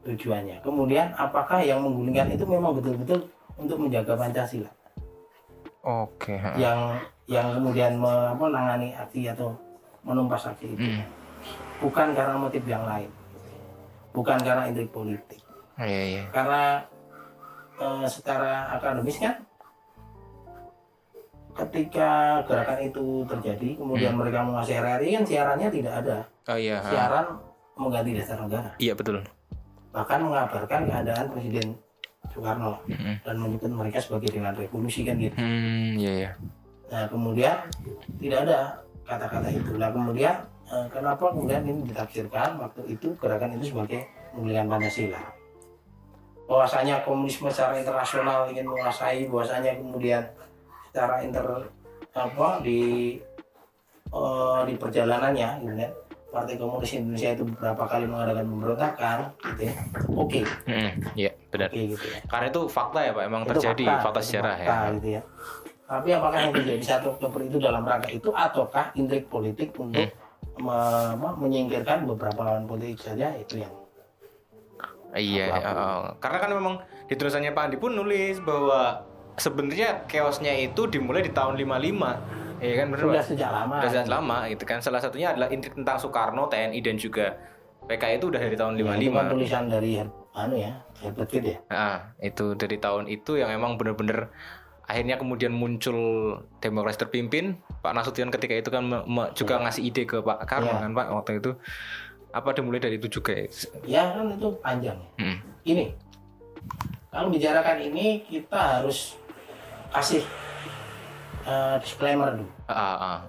tujuannya? 0.07 0.63
Kemudian 0.63 1.11
apakah 1.19 1.59
yang 1.59 1.83
menggulingkan 1.83 2.31
itu 2.31 2.47
memang 2.47 2.79
betul-betul 2.79 3.27
untuk 3.59 3.75
menjaga 3.75 4.15
Pancasila? 4.15 4.71
Oke. 5.87 6.35
ah. 6.35 6.51
Yang 6.53 6.79
yang 7.25 7.47
kemudian 7.53 7.95
me- 7.95 8.35
menangani 8.35 8.91
aksi 8.93 9.27
atau 9.27 9.55
menumpas 10.03 10.43
aksi 10.45 10.67
itu 10.69 10.83
Hmm. 10.85 11.03
bukan 11.79 12.11
karena 12.11 12.35
motif 12.35 12.63
yang 12.63 12.83
lain, 12.83 13.07
bukan 14.11 14.35
karena 14.37 14.63
intrik 14.65 14.87
politik, 14.89 15.39
Iya, 15.77 16.01
iya. 16.09 16.23
karena 16.29 16.83
eh, 17.77 18.05
secara 18.05 18.73
akademis 18.73 19.15
kan 19.17 19.35
ketika 21.53 22.11
gerakan 22.43 22.79
itu 22.83 23.05
terjadi 23.25 23.69
kemudian 23.75 24.13
Hmm. 24.13 24.21
mereka 24.21 24.39
menguasai 24.41 24.77
RRI 24.77 25.09
kan 25.13 25.23
siarannya 25.25 25.69
tidak 25.69 25.93
ada 25.97 26.17
Oh 26.47 26.55
iya. 26.55 26.77
siaran 26.81 27.25
mengganti 27.75 28.13
dasar 28.13 28.37
negara 28.39 28.69
Iya, 28.77 28.93
betul. 28.93 29.25
bahkan 29.89 30.21
mengabarkan 30.21 30.85
keadaan 30.85 31.25
Presiden 31.27 31.73
Soekarno 32.37 32.77
Mm-mm. 32.85 33.25
dan 33.25 33.35
menyebut 33.41 33.73
mereka 33.73 33.97
sebagai 33.97 34.29
dengan 34.29 34.53
revolusi 34.53 35.01
kan 35.01 35.17
gitu. 35.17 35.33
Hmm, 35.33 35.97
iya, 35.97 36.13
iya. 36.13 36.31
nah 36.93 37.09
kemudian 37.09 37.65
tidak 38.21 38.39
ada 38.45 38.57
kata-kata 39.09 39.49
itu. 39.49 39.73
Nah 39.81 39.89
kemudian 39.89 40.45
eh, 40.69 40.85
kenapa 40.93 41.33
kemudian 41.33 41.65
ini 41.65 41.81
ditafsirkan? 41.89 42.61
Waktu 42.61 42.93
itu 42.93 43.17
gerakan 43.17 43.57
itu 43.57 43.73
sebagai 43.73 44.05
menggulingkan 44.37 44.69
Pancasila. 44.69 45.21
Bahwasanya 46.45 47.01
komunisme 47.01 47.49
secara 47.49 47.81
internasional 47.81 48.47
ingin 48.53 48.69
menguasai 48.69 49.25
bahwasanya 49.27 49.81
kemudian 49.81 50.21
secara 50.93 51.25
inter 51.25 51.73
apa 52.13 52.61
di 52.61 53.17
eh, 54.13 54.61
di 54.69 54.73
perjalanannya 54.77 55.49
gitu 55.65 55.73
kan 55.73 55.91
Partai 56.27 56.55
Komunis 56.55 56.91
Indonesia 56.93 57.29
itu 57.31 57.43
beberapa 57.45 57.83
kali 57.83 58.05
mengadakan 58.05 58.45
pemberontakan 58.45 59.17
gitu 59.45 59.61
ya 59.63 59.73
oke 60.11 60.41
Mm-mm. 60.65 60.91
Iya, 61.13 61.31
benar. 61.47 61.69
oke 61.69 61.81
gitu 61.89 62.05
ya 62.05 62.19
Karena 62.25 62.45
itu 62.47 62.61
fakta 62.67 62.99
ya, 62.99 63.11
Pak. 63.11 63.23
Emang 63.23 63.41
Itu 63.41 63.49
terjadi 63.53 63.85
fakta, 63.97 64.19
itu 64.19 64.27
sejarah 64.27 64.55
fakta, 64.55 64.75
ya. 64.77 64.93
gitu 64.93 65.09
ya 65.09 65.21
tapi 65.87 66.09
apakah 66.11 66.37
yang 66.37 66.51
terjadi 66.53 66.83
satu 66.85 67.15
Oktober 67.15 67.39
itu 67.41 67.57
dalam 67.57 67.79
rangka 67.81 68.11
itu 68.11 68.27
ataukah 68.29 68.91
intrik 68.93 69.25
politik 69.27 69.71
untuk 69.73 70.03
Hmm. 70.03 70.11
me- 70.59 71.15
me- 71.15 71.37
menyingkirkan 71.39 72.03
beberapa 72.03 72.43
lawan 72.43 72.65
politik 72.65 72.99
saja 72.99 73.31
itu 73.33 73.61
yang 73.61 73.71
Iya, 75.09 75.47
eh, 75.47 76.01
karena 76.19 76.37
kan 76.37 76.51
memang 76.51 76.75
di 77.07 77.15
tulisannya 77.15 77.49
Pak 77.49 77.63
Andi 77.63 77.77
pun 77.77 77.95
nulis 77.95 78.37
bahwa 78.39 79.01
sebenarnya 79.33 80.03
chaosnya 80.05 80.51
itu 80.53 80.83
dimulai 80.85 81.23
di 81.23 81.31
tahun 81.31 81.55
55. 81.55 82.19
Iya 82.57 82.73
kan 82.75 82.87
benar. 82.89 83.03
Sudah 83.03 83.23
sejak 83.23 83.49
lama. 83.49 83.75
Udah 83.77 83.89
sejak 83.89 84.07
lama 84.07 84.37
gitu 84.47 84.63
kan. 84.63 84.79
Salah 84.79 84.97
satunya 84.97 85.27
adalah 85.29 85.47
intrik 85.47 85.73
tentang 85.73 85.97
Soekarno, 85.97 86.45
TNI 86.45 86.79
dan 86.79 86.95
juga 86.95 87.37
PKI 87.83 88.17
itu 88.17 88.27
udah 88.27 88.41
dari 88.41 88.55
tahun 88.55 88.73
Ya, 88.73 88.77
itu 88.77 88.85
kan 89.13 89.25
55. 89.25 89.31
tulisan 89.31 89.63
dari 89.67 89.91
anu 90.33 90.55
ya, 90.55 90.71
Herbert 90.99 91.29
Pitt 91.29 91.43
ya. 91.45 91.57
Nah, 91.67 91.95
itu 92.19 92.45
dari 92.53 92.77
tahun 92.77 93.07
itu 93.07 93.31
yang 93.35 93.49
emang 93.49 93.73
bener-bener 93.75 94.29
akhirnya 94.83 95.15
kemudian 95.15 95.51
muncul 95.51 95.97
demokrasi 96.57 96.99
terpimpin. 96.99 97.57
Pak 97.79 97.91
Nasution 97.91 98.29
ketika 98.29 98.53
itu 98.53 98.69
kan 98.69 98.81
me- 98.81 99.03
me- 99.03 99.31
juga 99.31 99.57
ngasih 99.57 99.83
ide 99.83 100.03
ke 100.03 100.19
Pak 100.19 100.43
Karno 100.43 100.69
Iya. 100.69 100.81
kan 100.81 100.91
Pak 100.93 101.07
waktu 101.11 101.31
itu. 101.37 101.51
Apa 102.29 102.51
dimulai 102.51 102.77
dari 102.77 102.95
itu 102.95 103.07
juga 103.09 103.33
ya? 103.33 103.47
Ya 103.83 104.03
kan 104.11 104.29
itu 104.29 104.47
panjang. 104.57 104.97
ya. 104.97 105.09
Hmm. 105.17 105.37
Ini 105.63 105.83
kalau 107.07 107.27
bicarakan 107.27 107.77
ini 107.83 108.21
kita 108.21 108.59
harus 108.79 109.15
kasih 109.89 110.21
eh, 111.47 111.75
disclaimer 111.79 112.35
dulu 112.35 112.51
ah, 112.67 112.75
ah. 112.99 113.19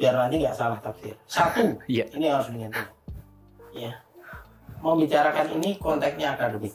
biar 0.00 0.16
nanti 0.16 0.40
nggak 0.40 0.56
salah 0.56 0.80
tafsir. 0.80 1.12
Satu, 1.28 1.76
Iya. 1.92 2.04
ini 2.16 2.26
harus 2.28 2.48
diingat. 2.48 2.72
Ya, 3.76 3.92
mau 4.80 4.96
bicarakan 4.96 5.60
ini 5.60 5.76
konteksnya 5.76 6.32
akademik, 6.36 6.72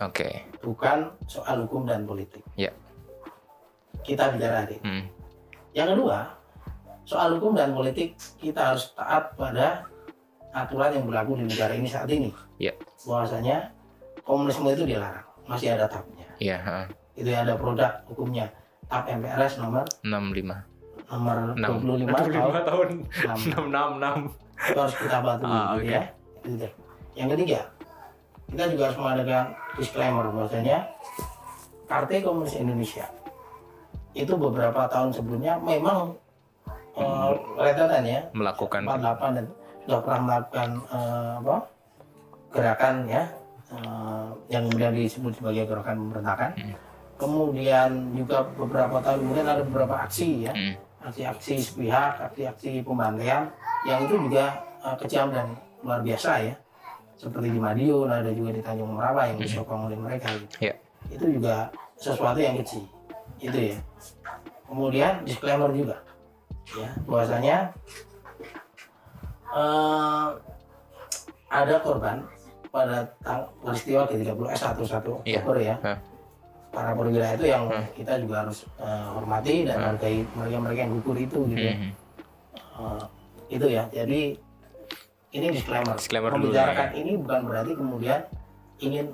Oke. 0.00 0.44
bukan 0.60 1.08
soal 1.24 1.64
hukum 1.64 1.88
dan 1.88 2.04
politik. 2.04 2.44
Ya. 2.56 2.68
Kita 4.04 4.28
bicara 4.32 4.68
hari 4.68 4.76
ini. 4.80 4.84
Hmm. 4.84 5.04
Yang 5.72 5.88
kedua, 5.96 6.18
soal 7.08 7.36
hukum 7.40 7.56
dan 7.56 7.72
politik 7.72 8.12
kita 8.36 8.72
harus 8.72 8.92
taat 8.92 9.32
pada 9.36 9.88
aturan 10.52 10.92
yang 11.00 11.04
berlaku 11.08 11.40
di 11.40 11.44
negara 11.48 11.72
ini 11.72 11.88
saat 11.88 12.08
ini. 12.12 12.28
Ya. 12.60 12.76
Bahwasanya 13.08 13.72
komunisme 14.24 14.68
itu 14.72 14.84
dilarang, 14.84 15.24
masih 15.48 15.72
ada 15.72 15.88
tapnya. 15.88 16.28
Iya, 16.40 16.56
ah. 16.64 16.86
Itu 17.16 17.28
ada 17.32 17.56
produk 17.56 18.04
hukumnya. 18.08 18.52
Tap 18.94 19.10
MPRS 19.10 19.58
nomor 19.58 19.82
65. 20.06 20.54
nomor 21.10 21.36
6. 21.58 22.06
25 22.06 22.14
tahun 22.14 22.62
tahun. 22.62 22.88
6. 23.10 23.58
666. 23.58 24.70
Itu 24.70 24.78
harus 24.78 24.94
kita 24.94 25.18
patuhi 25.18 25.50
Ah, 25.50 25.74
gitu 25.74 25.82
oke. 25.82 25.90
ya. 25.90 26.02
Yang 27.14 27.28
ketiga, 27.34 27.60
kita 28.46 28.64
juga 28.70 28.82
harus 28.86 28.98
mengadakan 28.98 29.44
disclaimer 29.74 30.26
bahwasanya 30.30 30.78
Partai 31.84 32.22
Komunis 32.22 32.54
Indonesia 32.54 33.06
itu 34.14 34.30
beberapa 34.38 34.86
tahun 34.86 35.10
sebelumnya 35.10 35.58
memang 35.58 36.14
eh, 36.94 37.30
rentetan 37.58 38.06
ya 38.06 38.20
Melakukan 38.30 38.86
48 38.86 39.36
dan 39.42 39.46
sudah 39.82 40.00
pernah 40.00 40.20
melakukan 40.22 40.68
eh, 40.86 41.32
apa 41.42 41.56
gerakan 42.54 42.94
ya 43.10 43.22
eh, 43.74 44.26
yang 44.48 44.70
kemudian 44.70 44.94
disebut 44.94 45.34
sebagai 45.34 45.66
gerakan 45.66 45.96
pemberontakan. 45.98 46.50
Hmm. 46.54 46.74
Kemudian 47.14 47.90
juga 48.12 48.42
beberapa 48.50 48.98
tahun 48.98 49.18
kemudian 49.22 49.46
ada 49.46 49.62
beberapa 49.62 49.94
aksi 50.02 50.44
ya, 50.44 50.52
Hmm. 50.52 50.74
aksi-aksi 51.04 51.54
sepihak, 51.56 52.12
aksi-aksi 52.22 52.82
pembantaian 52.82 53.46
yang 53.84 54.02
itu 54.02 54.18
juga 54.18 54.44
eh, 54.80 54.96
kejam 54.98 55.30
dan 55.30 55.46
luar 55.80 56.00
biasa 56.00 56.30
ya. 56.42 56.54
Seperti 57.14 57.48
di 57.48 57.60
Madiun, 57.62 58.10
ada 58.10 58.28
juga 58.28 58.50
di 58.50 58.60
Tanjung 58.60 58.92
Merawa 58.92 59.30
yang 59.30 59.38
disokong 59.38 59.86
oleh 59.86 59.96
mereka 59.96 60.28
gitu. 60.34 60.68
Ya. 60.68 60.74
Itu 61.06 61.24
juga 61.30 61.70
sesuatu 61.94 62.36
yang 62.36 62.58
kecil. 62.58 62.84
Itu 63.38 63.54
ya. 63.56 63.78
Kemudian 64.64 65.22
disclaimer 65.22 65.70
juga 65.70 65.96
ya 66.74 66.90
bahwasanya 67.04 67.56
eh, 69.54 70.26
ada 71.48 71.76
korban 71.78 72.26
pada 72.68 73.06
tang- 73.22 73.46
peristiwa 73.62 74.02
G30S 74.04 74.60
11 74.74 75.22
Iya. 75.22 75.38
Oktober 75.38 75.56
ya. 75.62 75.76
Hah. 75.80 75.98
Para 76.74 76.90
perwira 76.92 77.38
itu 77.38 77.44
yang 77.46 77.70
Hmm. 77.70 77.86
kita 77.94 78.18
juga 78.18 78.42
harus 78.42 78.66
eh, 78.76 79.06
hormati 79.14 79.62
dan 79.62 79.78
Hmm. 79.78 79.86
hargai 79.94 80.16
mereka-mereka 80.34 80.80
yang 80.82 80.92
gugur 80.98 81.16
itu 81.16 81.38
gitu 81.48 81.64
ya. 81.64 81.74
Hmm. 81.78 81.90
Eh, 82.74 83.02
itu 83.54 83.66
ya. 83.70 83.86
Jadi 83.88 84.20
ini 85.30 85.46
disclaimer. 85.50 85.94
Disclaimer 85.94 86.30
dulu 86.34 86.50
Membicarakan 86.50 86.88
ini 86.94 87.12
bukan 87.16 87.40
berarti 87.46 87.72
kemudian 87.74 88.20
ingin 88.78 89.06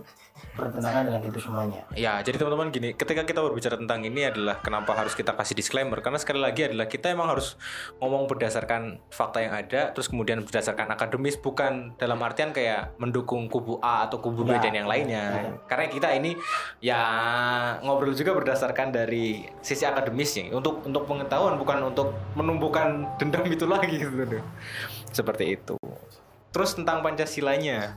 bertentangan 0.54 1.08
dengan 1.08 1.20
itu 1.24 1.40
semuanya. 1.40 1.80
Ya, 1.96 2.20
jadi 2.20 2.36
teman-teman 2.36 2.68
gini, 2.68 2.92
ketika 2.92 3.24
kita 3.24 3.40
berbicara 3.40 3.80
tentang 3.80 4.04
ini 4.04 4.28
adalah 4.28 4.60
kenapa 4.60 4.92
harus 4.92 5.16
kita 5.16 5.32
kasih 5.32 5.56
disclaimer 5.56 5.98
karena 6.04 6.20
sekali 6.20 6.40
lagi 6.42 6.68
adalah 6.68 6.86
kita 6.86 7.10
emang 7.10 7.32
harus 7.32 7.56
ngomong 8.02 8.28
berdasarkan 8.28 9.00
fakta 9.08 9.40
yang 9.40 9.54
ada, 9.56 9.90
terus 9.96 10.10
kemudian 10.12 10.44
berdasarkan 10.44 10.90
akademis 10.92 11.40
bukan 11.40 11.96
dalam 11.96 12.20
artian 12.20 12.52
kayak 12.52 12.92
mendukung 13.00 13.48
kubu 13.48 13.80
A 13.80 14.06
atau 14.06 14.20
kubu 14.20 14.44
B 14.44 14.52
Ya, 14.52 14.58
dan 14.58 14.74
yang 14.74 14.88
lainnya. 14.90 15.24
ya. 15.30 15.52
Karena 15.70 15.86
kita 15.88 16.08
ini 16.12 16.34
ya 16.82 17.00
ngobrol 17.86 18.12
juga 18.12 18.34
berdasarkan 18.34 18.90
dari 18.92 19.46
sisi 19.62 19.86
akademisnya 19.86 20.50
untuk 20.52 20.82
untuk 20.84 21.06
pengetahuan 21.06 21.56
bukan 21.56 21.94
untuk 21.94 22.12
menumbuhkan 22.34 23.06
dendam 23.16 23.46
itu 23.46 23.64
lagi 23.64 23.96
gitu. 23.96 24.42
Seperti 25.14 25.56
itu. 25.56 25.76
Terus 26.50 26.74
tentang 26.74 26.98
Pancasilanya, 27.06 27.94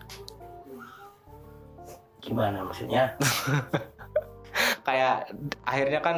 Gimana 2.24 2.64
maksudnya? 2.64 3.14
kayak 4.88 5.34
akhirnya 5.66 6.00
kan 6.04 6.18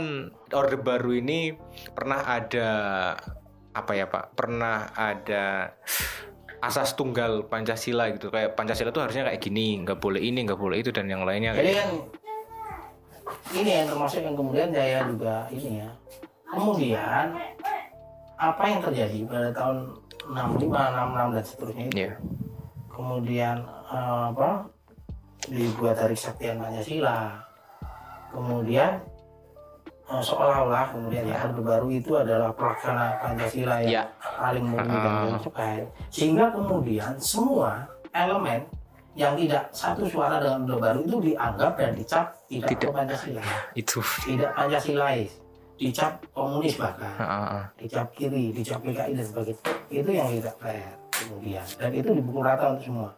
orde 0.51 0.77
baru 0.81 1.17
ini 1.21 1.55
pernah 1.93 2.25
ada 2.25 2.69
apa 3.75 3.91
ya 3.95 4.09
pak 4.09 4.35
pernah 4.35 4.91
ada 4.95 5.75
asas 6.59 6.97
tunggal 6.97 7.45
pancasila 7.45 8.09
gitu 8.11 8.33
kayak 8.33 8.57
pancasila 8.57 8.89
tuh 8.89 9.05
harusnya 9.05 9.29
kayak 9.29 9.39
gini 9.39 9.85
nggak 9.85 10.01
boleh 10.01 10.19
ini 10.19 10.43
nggak 10.49 10.57
boleh 10.59 10.81
itu 10.81 10.89
dan 10.89 11.05
yang 11.07 11.23
lainnya 11.23 11.53
Jadi 11.53 11.71
kayak 11.71 11.79
kan 11.79 11.89
ini 13.53 13.71
yang 13.81 13.87
termasuk 13.89 14.21
yang 14.21 14.35
kemudian 14.37 14.69
saya 14.73 14.99
juga 15.05 15.35
ini 15.49 15.81
ya. 15.81 15.89
Kemudian 16.45 17.25
apa 18.35 18.63
yang 18.67 18.81
terjadi 18.83 19.19
pada 19.25 19.49
tahun 19.53 19.77
65, 20.29 20.65
66 20.65 21.35
dan 21.35 21.43
seterusnya 21.45 21.85
itu. 21.85 21.95
Iya. 21.97 22.13
Kemudian 22.91 23.57
eh, 23.65 24.23
apa 24.33 24.49
dibuat 25.47 25.97
hari 25.97 26.13
Kesaktian 26.13 26.57
Pancasila. 26.57 27.41
Kemudian 28.31 28.99
eh, 30.05 30.21
seolah-olah 30.21 30.91
kemudian 30.91 31.23
ya 31.25 31.37
Orde 31.41 31.61
Baru 31.61 31.87
itu 31.89 32.11
adalah 32.13 32.51
pelaksana 32.53 33.17
Pancasila 33.17 33.81
yang 33.81 33.91
ya 33.91 34.03
paling 34.37 34.65
murni 34.65 34.91
dan 34.91 35.11
Ah. 35.11 35.25
yang 35.31 35.41
sukai. 35.41 35.77
Sehingga 36.11 36.51
kemudian 36.51 37.15
semua 37.17 37.87
elemen 38.11 38.61
yang 39.15 39.33
tidak 39.39 39.71
satu 39.71 40.03
suara 40.05 40.43
dengan 40.43 40.67
Orde 40.67 40.77
Baru 40.77 40.99
itu 41.01 41.17
dianggap 41.33 41.73
dan 41.79 41.91
dicap 41.95 42.25
tidak, 42.45 42.69
Tidak. 42.75 42.91
Pancasila, 42.91 43.41
itu 43.73 43.99
tidak 44.27 44.51
Pancasilais, 44.53 45.31
dicap 45.79 46.13
komunis 46.29 46.75
bahkan, 46.77 47.15
Ah, 47.17 47.23
ah, 47.25 47.47
ah. 47.57 47.65
dicap 47.79 48.11
kiri, 48.13 48.53
dicap 48.53 48.83
PKI 48.83 49.15
dan 49.15 49.25
sebagainya. 49.25 49.63
Itu 49.89 50.09
yang 50.11 50.27
tidak 50.29 50.55
fair 50.59 50.93
kemudian 51.15 51.63
dan 51.79 51.91
itu 51.95 52.09
dipukul 52.11 52.43
rata 52.43 52.75
untuk 52.75 52.83
semua 52.83 53.09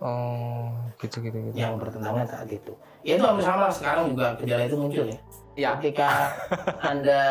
oh 0.00 0.68
gitu 1.00 1.24
gitu 1.24 1.36
gitu 1.50 1.56
yang 1.56 1.80
bertentangan 1.80 2.26
saat 2.28 2.48
itu. 2.52 2.72
Ya 3.06 3.16
itu 3.16 3.24
hampir 3.24 3.44
sama 3.44 3.70
sekarang 3.72 4.12
juga 4.12 4.36
gejala 4.40 4.62
itu 4.66 4.76
muncul 4.76 5.04
ya. 5.08 5.18
ya 5.56 5.68
Ketika 5.80 6.08
anda 6.90 7.22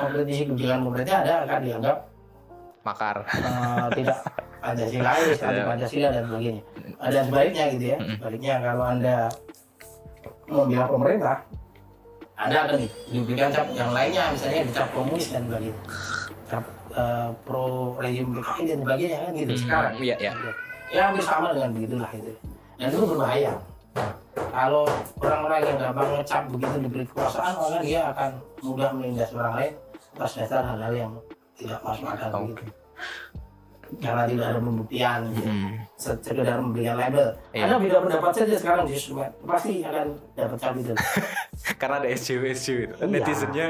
mengkritisi 0.00 0.42
kebijakan 0.52 0.80
pemerintah, 0.84 1.16
anda 1.24 1.34
akan 1.48 1.60
dianggap 1.64 1.96
makar 2.80 3.16
eh, 3.28 3.88
tidak 4.00 4.18
Pancasilais, 4.60 5.40
anti 5.40 5.56
Ya. 5.56 5.64
Pancasila 5.64 6.08
dan 6.12 6.22
sebagainya. 6.28 6.62
Dan 7.00 7.22
sebaliknya 7.32 7.64
gitu 7.72 7.84
ya. 7.96 7.98
Sebaliknya 8.20 8.54
kalau 8.60 8.84
anda 8.84 9.16
membela 10.52 10.86
pemerintah, 10.92 11.36
anda 12.36 12.56
akan 12.68 12.76
diberikan 13.08 13.48
cap 13.56 13.66
yang 13.72 13.90
lainnya, 13.96 14.28
misalnya 14.28 14.68
dicap 14.68 14.88
komunis 14.92 15.32
dan 15.32 15.48
sebagainya, 15.48 15.76
cap 16.52 16.64
eh, 16.92 17.28
pro 17.48 17.96
rezim 18.04 18.36
PKI 18.36 18.62
dan 18.68 18.78
sebagainya 18.84 19.16
kan 19.16 19.30
gitu. 19.32 19.52
Hmm, 19.56 19.62
Sekarang, 19.64 19.92
iya, 19.96 20.16
iya. 20.20 20.32
ya 20.36 20.52
hampir 20.92 21.22
sama 21.22 21.48
dengan 21.50 21.70
begitulah 21.70 22.10
itu. 22.10 22.32
Dan 22.74 22.86
itu 22.88 23.04
berbahaya. 23.04 23.52
Kalau 24.50 24.86
orang-orang 25.18 25.60
yang 25.62 25.76
gampang 25.78 26.08
ngecap 26.16 26.42
begitu 26.48 26.74
diberi 26.80 27.04
kekuasaan, 27.04 27.52
maka 27.52 27.78
dia 27.80 28.00
akan 28.08 28.30
mudah 28.60 28.90
menindas 28.90 29.30
orang 29.30 29.54
lain 29.54 29.72
atas 30.12 30.32
dasar 30.36 30.62
hal-hal 30.64 30.92
yang 30.92 31.12
tidak 31.54 31.78
masuk 31.80 32.06
akal 32.06 32.30
Oke. 32.32 32.42
begitu. 32.50 32.72
Karena 33.90 34.22
tidak 34.22 34.46
ada 34.46 34.60
pembuktian, 34.60 35.20
gitu. 35.34 35.50
Hmm. 35.50 35.74
Se- 35.98 36.20
sekedar 36.20 36.56
memberikan 36.56 36.94
label. 36.94 37.26
Iya. 37.50 37.62
Anda 37.66 37.76
beda 37.76 37.96
pendapat 38.00 38.30
saja 38.32 38.54
sekarang 38.56 38.82
di 38.86 38.94
sosmed, 38.94 39.32
pasti 39.42 39.82
akan 39.82 40.06
dapat 40.32 40.58
cap 40.58 40.74
itu. 40.76 40.94
karena 41.80 41.96
ada 41.98 42.08
SJW 42.08 42.44
SJW 42.50 42.78
itu 42.80 42.94
Iya. 42.96 43.06
netizennya 43.08 43.66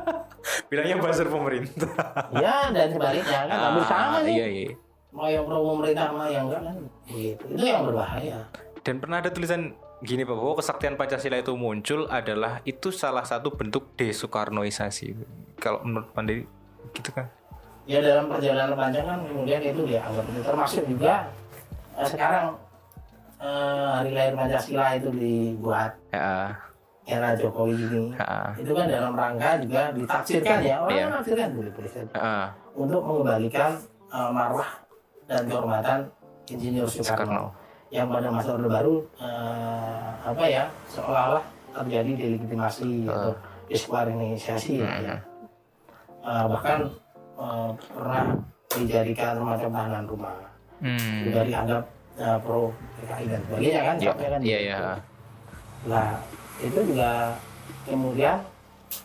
bilangnya 0.68 0.96
buzzer 0.98 1.24
pemerintah 1.24 1.88
ya 2.34 2.68
dan 2.68 2.88
sebaliknya 2.90 3.40
kan 3.48 3.58
hampir 3.58 3.84
sama 3.86 4.04
Ah, 4.10 4.20
sih. 4.20 4.34
iya 4.34 4.46
iya 4.46 4.72
Mau 5.14 5.30
yang 5.30 5.46
pro 5.46 5.62
pemerintah 5.62 6.10
sama 6.10 6.26
yang 6.26 6.50
enggak 6.50 6.62
kan. 6.66 6.76
Gitu. 7.06 7.44
Itu 7.54 7.62
yang 7.62 7.86
berbahaya. 7.86 8.38
Dan 8.82 8.98
pernah 8.98 9.22
ada 9.22 9.30
tulisan 9.30 9.72
gini 10.02 10.20
Pak 10.20 10.34
bahwa 10.34 10.54
kesaktian 10.58 10.94
Pancasila 10.94 11.38
itu 11.38 11.54
muncul 11.54 12.10
adalah 12.10 12.60
itu 12.64 12.90
salah 12.90 13.22
satu 13.22 13.48
bentuk 13.48 13.94
desoekarnoisasi. 13.94 15.14
Kalau 15.56 15.80
menurut 15.80 16.10
Pandai 16.10 16.44
gitu 16.92 17.10
kan? 17.10 17.30
ya 17.84 18.00
dalam 18.00 18.32
perjalanan 18.32 18.72
panjang 18.72 19.04
kan 19.04 19.20
kemudian 19.22 19.60
itu 19.60 19.84
dianggap 19.84 20.24
itu 20.24 20.40
termasuk 20.40 20.82
juga 20.88 21.28
eh, 21.92 22.08
sekarang 22.08 22.56
eh, 23.36 23.88
hari 23.92 24.10
lahir 24.16 24.32
Pancasila 24.32 24.96
itu 24.96 25.12
dibuat 25.12 25.92
Ya, 26.08 26.56
era 27.04 27.36
Jokowi 27.36 27.76
ini 27.76 28.16
ya, 28.16 28.56
itu 28.56 28.72
kan 28.72 28.88
dalam 28.88 29.12
rangka 29.12 29.60
juga 29.60 29.92
ditafsirkan 29.92 30.58
ya 30.64 30.80
orang 30.80 30.96
Iya. 30.96 31.04
menafsirkan 31.12 31.48
boleh 31.52 31.72
boleh 31.76 31.90
saja 31.92 32.08
ya. 32.08 32.44
untuk 32.72 33.04
mengembalikan 33.04 33.76
eh, 34.08 34.30
marwah 34.32 34.70
dan 35.24 35.42
kehormatan 35.46 35.98
Insinyur 36.44 36.84
Soekarno 36.86 37.52
yang 37.88 38.10
pada 38.10 38.28
masa 38.28 38.58
Orde 38.58 38.68
Baru 38.68 38.94
eh, 39.16 40.08
apa 40.24 40.44
ya 40.44 40.64
seolah-olah 40.90 41.44
terjadi 41.74 42.10
delegitimasi 42.16 43.08
atau 43.08 43.32
diskualifikasi 43.66 44.72
ya, 44.82 44.92
ya. 45.00 45.16
Eh, 46.20 46.44
bahkan 46.48 46.78
eh, 47.36 47.70
pernah 47.88 48.24
dijadikan 48.70 49.32
semacam 49.38 49.70
tahanan 49.70 50.06
rumah 50.06 50.34
Hmm. 50.84 51.22
juga 51.24 51.40
dianggap 51.46 51.82
eh, 52.18 52.38
pro 52.44 52.68
PKI 53.00 53.24
dan 53.30 53.40
sebagainya 53.46 53.80
kan 53.80 53.94
Iya, 53.96 54.10
sampai 54.10 54.26
kan 54.28 54.40
iya, 54.42 54.58
gitu. 54.58 54.66
iya. 54.68 54.78
Nah, 55.86 56.08
itu 56.60 56.78
juga 56.92 57.10
kemudian 57.86 58.36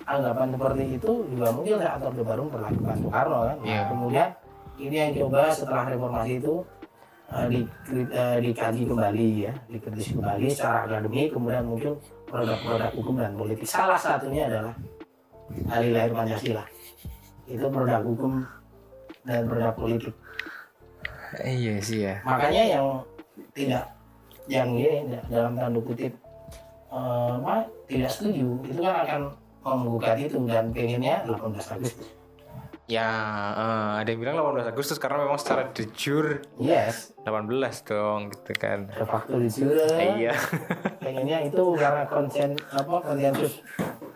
anggapan 0.04 0.48
seperti 0.52 0.84
itu 0.98 1.12
juga 1.30 1.48
mungkin 1.54 1.80
saat 1.80 2.02
Orde 2.04 2.24
Baru 2.26 2.44
berlakukan 2.50 2.96
Soekarno 3.00 3.38
kan. 3.48 3.58
Nah, 3.62 3.70
Iya. 3.70 3.82
kemudian 3.88 4.28
ini 4.80 4.96
yang 4.96 5.12
coba 5.28 5.52
setelah 5.52 5.92
reformasi 5.92 6.40
itu 6.40 6.64
eh, 7.36 7.46
di, 7.52 7.60
eh, 8.10 8.38
dikaji 8.40 8.82
kembali 8.88 9.28
ya, 9.46 9.54
dikritisi 9.68 10.16
kembali 10.16 10.48
secara 10.50 10.88
akademik, 10.88 11.36
kemudian 11.36 11.68
muncul 11.68 12.00
produk-produk 12.26 12.92
hukum 12.96 13.16
dan 13.20 13.34
politik. 13.36 13.68
Salah 13.68 14.00
satunya 14.00 14.48
adalah 14.48 14.74
hari 15.68 15.92
lahir 15.92 16.16
Pancasila. 16.16 16.64
Itu 17.46 17.66
produk 17.68 18.02
hukum 18.06 18.46
dan 19.28 19.46
produk 19.46 19.74
politik. 19.76 20.16
Iya 21.44 21.74
sih 21.84 22.00
ya. 22.10 22.26
Makanya 22.26 22.64
yang 22.80 22.86
tidak 23.54 23.86
yang 24.50 24.74
ini 24.74 25.14
dalam 25.30 25.54
tanda 25.54 25.80
kutip 25.84 26.14
eh, 26.90 27.32
apa 27.38 27.70
tidak 27.86 28.10
setuju 28.10 28.48
itu 28.66 28.80
kan 28.82 28.96
akan 29.06 29.22
menggugat 29.62 30.18
itu 30.18 30.42
dan 30.50 30.74
pengennya 30.74 31.22
18 31.28 31.76
Agustus. 31.78 32.10
Ya, 32.90 33.06
eh, 33.54 33.92
ada 34.02 34.10
yang 34.10 34.18
bilang 34.18 34.36
18 34.36 34.66
Agustus 34.66 34.98
karena 34.98 35.22
memang 35.22 35.38
secara 35.38 35.70
de 35.70 35.86
jure 35.94 36.42
Yes, 36.58 37.14
18 37.22 37.86
dong 37.86 38.34
gitu 38.34 38.52
kan. 38.58 38.90
de 38.90 39.06
facto 39.06 39.38
jure. 39.38 39.86
Iya. 40.18 40.34
Pengennya 40.98 41.46
itu 41.46 41.78
karena 41.78 42.10
konsen 42.10 42.58
apa 42.74 42.96
konsensus 43.06 43.62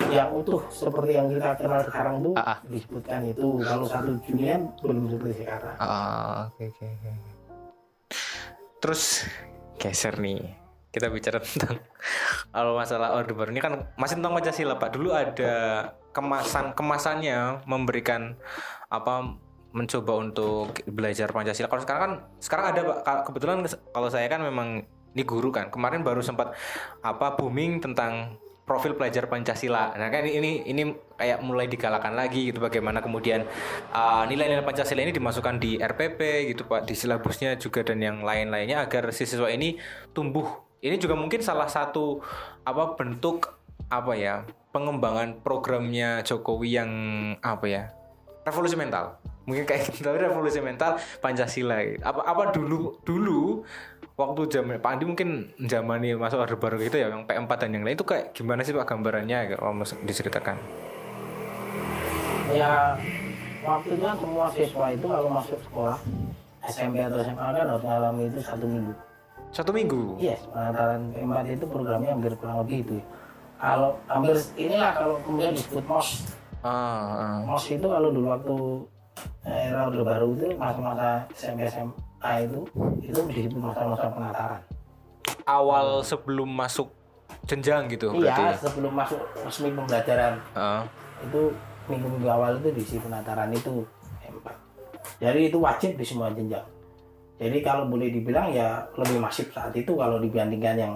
yang 0.10 0.34
utuh 0.34 0.66
seperti 0.68 1.12
yang 1.14 1.30
kita 1.30 1.54
kenal 1.54 1.86
sekarang 1.86 2.16
tuh 2.22 2.34
Ah, 2.34 2.58
ah. 2.58 2.58
disebutkan 2.66 3.22
itu 3.24 3.62
kalau 3.62 3.86
satu 3.86 4.18
Julian 4.26 4.66
belum 4.82 5.06
seperti 5.06 5.46
sekarang. 5.46 5.76
Ah, 5.78 6.50
oke 6.50 6.64
oke 6.68 6.86
oke. 6.90 7.12
Terus 8.82 9.30
geser 9.78 10.18
nih. 10.18 10.42
Kita 10.94 11.10
bicara 11.10 11.42
tentang 11.42 11.82
kalau 12.54 12.78
masalah 12.78 13.18
Orde 13.18 13.34
Baru 13.34 13.50
ini 13.50 13.58
kan 13.58 13.90
masih 13.98 14.22
tentang 14.22 14.38
Pancasila, 14.38 14.78
Pak. 14.78 14.90
Dulu 14.94 15.10
ada 15.10 15.54
kemasan 16.14 16.78
kemasannya 16.78 17.66
memberikan 17.66 18.38
apa 18.94 19.42
mencoba 19.74 20.22
untuk 20.22 20.78
belajar 20.86 21.34
Pancasila. 21.34 21.66
Kalau 21.66 21.82
sekarang 21.82 22.02
kan 22.06 22.14
sekarang 22.38 22.66
ada 22.78 22.82
Pak. 23.02 23.18
Kebetulan 23.26 23.66
kalau 23.90 24.10
saya 24.14 24.30
kan 24.30 24.46
memang 24.46 24.86
ini 25.18 25.24
guru 25.26 25.50
kan. 25.50 25.74
Kemarin 25.74 26.06
baru 26.06 26.22
sempat 26.22 26.54
apa 27.02 27.34
booming 27.42 27.82
tentang 27.82 28.38
profil 28.64 28.96
pelajar 28.96 29.28
Pancasila. 29.28 29.92
Nah 30.00 30.08
kan 30.08 30.24
ini 30.24 30.64
ini 30.64 30.88
kayak 31.20 31.44
mulai 31.44 31.68
digalakan 31.68 32.16
lagi 32.16 32.48
gitu 32.52 32.64
bagaimana 32.64 33.04
kemudian 33.04 33.44
uh, 33.92 34.24
nilai-nilai 34.24 34.64
Pancasila 34.64 35.04
ini 35.04 35.12
dimasukkan 35.12 35.60
di 35.60 35.76
RPP 35.82 36.20
gitu 36.56 36.64
Pak 36.64 36.88
di 36.88 36.96
silabusnya 36.96 37.60
juga 37.60 37.84
dan 37.84 38.00
yang 38.00 38.24
lain-lainnya 38.24 38.88
agar 38.88 39.12
si 39.12 39.28
siswa 39.28 39.52
ini 39.52 39.76
tumbuh. 40.16 40.63
Ini 40.84 41.00
juga 41.00 41.16
mungkin 41.16 41.40
salah 41.40 41.72
satu 41.72 42.20
apa 42.68 43.00
bentuk 43.00 43.56
apa 43.88 44.14
ya 44.20 44.44
pengembangan 44.76 45.40
programnya 45.40 46.20
Jokowi 46.28 46.76
yang 46.76 46.92
apa 47.40 47.66
ya 47.70 47.84
revolusi 48.44 48.76
mental 48.76 49.16
mungkin 49.48 49.64
kayak 49.64 49.92
gitu 49.92 50.04
tapi 50.04 50.18
revolusi 50.24 50.60
mental 50.60 51.00
Pancasila 51.20 51.84
gitu. 51.84 52.04
apa 52.04 52.26
apa 52.26 52.44
dulu 52.52 53.00
dulu 53.04 53.64
waktu 54.18 54.42
zaman 54.50 54.80
Pak 54.80 54.92
Andi 54.98 55.06
mungkin 55.08 55.30
zaman 55.62 56.04
ini 56.04 56.16
masuk 56.16 56.42
Orde 56.42 56.58
Baru 56.60 56.80
gitu 56.80 57.00
ya 57.00 57.12
yang 57.12 57.24
P4 57.28 57.52
dan 57.60 57.70
yang 57.76 57.84
lain 57.84 57.96
itu 57.96 58.08
kayak 58.08 58.36
gimana 58.36 58.66
sih 58.66 58.76
Pak 58.76 58.88
gambarannya 58.88 59.56
kalau 59.56 59.76
mau 59.78 59.86
diceritakan 59.86 60.58
Ya 62.54 62.94
waktu 63.66 63.98
itu 63.98 64.04
kan 64.04 64.18
semua 64.20 64.46
siswa 64.52 64.86
itu 64.92 65.06
kalau 65.10 65.30
masuk 65.32 65.58
sekolah 65.64 65.98
SMP 66.70 67.02
atau 67.02 67.20
SMA 67.24 67.48
kan 67.50 67.66
harus 67.66 67.84
mengalami 67.84 68.24
itu 68.30 68.40
satu 68.44 68.66
minggu. 68.68 68.94
Satu 69.54 69.70
minggu 69.70 70.18
Yes, 70.18 70.42
pengantaran 70.50 71.14
P4 71.14 71.34
itu 71.54 71.66
programnya 71.66 72.10
hampir 72.12 72.34
kurang 72.36 72.58
lebih 72.60 72.78
itu. 72.82 72.94
ya. 72.96 73.06
Kalau 73.56 73.90
hampir 74.06 74.36
inilah 74.58 74.92
kalau 74.92 75.16
kemudian 75.22 75.54
disebut 75.54 75.86
MOS. 75.86 76.08
ah, 76.60 76.68
ah. 76.68 77.38
MOS 77.46 77.66
itu 77.72 77.86
kalau 77.86 78.10
dulu 78.10 78.28
waktu 78.30 78.56
era 79.44 79.80
Orde 79.86 80.02
Baru 80.02 80.34
itu 80.34 80.52
masa-masa 80.54 81.24
SMP 81.32 81.70
SMA 81.70 82.34
itu 82.42 82.60
itu 83.00 83.20
disebut 83.30 83.62
masa-masa 83.62 84.10
penataran. 84.10 84.62
awal 85.46 86.02
sebelum 86.02 86.50
masuk 86.50 86.90
jenjang 87.44 87.86
gitu 87.88 88.10
Iya, 88.16 88.32
berarti 88.34 88.64
sebelum 88.64 88.94
masuk 88.96 89.20
resmi 89.38 89.70
pembelajaran 89.70 90.34
Ah, 90.52 90.82
itu 91.22 91.42
minggu-minggu 91.86 92.26
awal 92.26 92.58
itu 92.58 92.70
diisi 92.74 92.98
penataran 92.98 93.52
itu 93.52 93.84
M4. 94.24 94.48
Jadi 95.20 95.40
itu 95.46 95.58
wajib 95.58 95.92
di 95.94 96.04
semua 96.04 96.32
jenjang. 96.32 96.64
Jadi 97.42 97.58
kalau 97.66 97.90
boleh 97.90 98.14
dibilang 98.14 98.54
ya 98.54 98.86
lebih 98.96 99.18
masif 99.20 99.50
saat 99.52 99.74
itu 99.74 99.90
kalau 99.98 100.22
dibandingkan 100.22 100.76
yang 100.78 100.94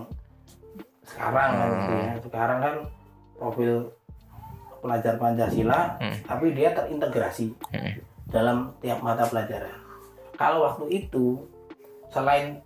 sekarang 1.03 1.49
kan 1.55 1.69
gitu 1.73 1.93
ya. 1.93 2.11
Sekarang 2.21 2.59
kan 2.61 2.75
profil 3.37 3.73
pelajar 4.77 5.17
Pancasila 5.17 5.97
Hmm. 5.97 6.17
tapi 6.23 6.53
dia 6.53 6.69
terintegrasi 6.71 7.49
Hmm. 7.73 7.93
dalam 8.29 8.57
tiap 8.79 9.01
mata 9.01 9.25
pelajaran. 9.25 9.73
Kalau 10.37 10.69
waktu 10.69 10.85
itu 11.05 11.41
selain 12.13 12.61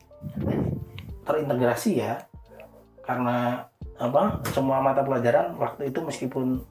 terintegrasi 1.23 2.03
ya 2.03 2.19
karena 3.01 3.65
apa 3.97 4.41
semua 4.51 4.81
mata 4.81 5.01
pelajaran 5.05 5.53
waktu 5.57 5.89
itu 5.93 5.99
meskipun 6.01 6.61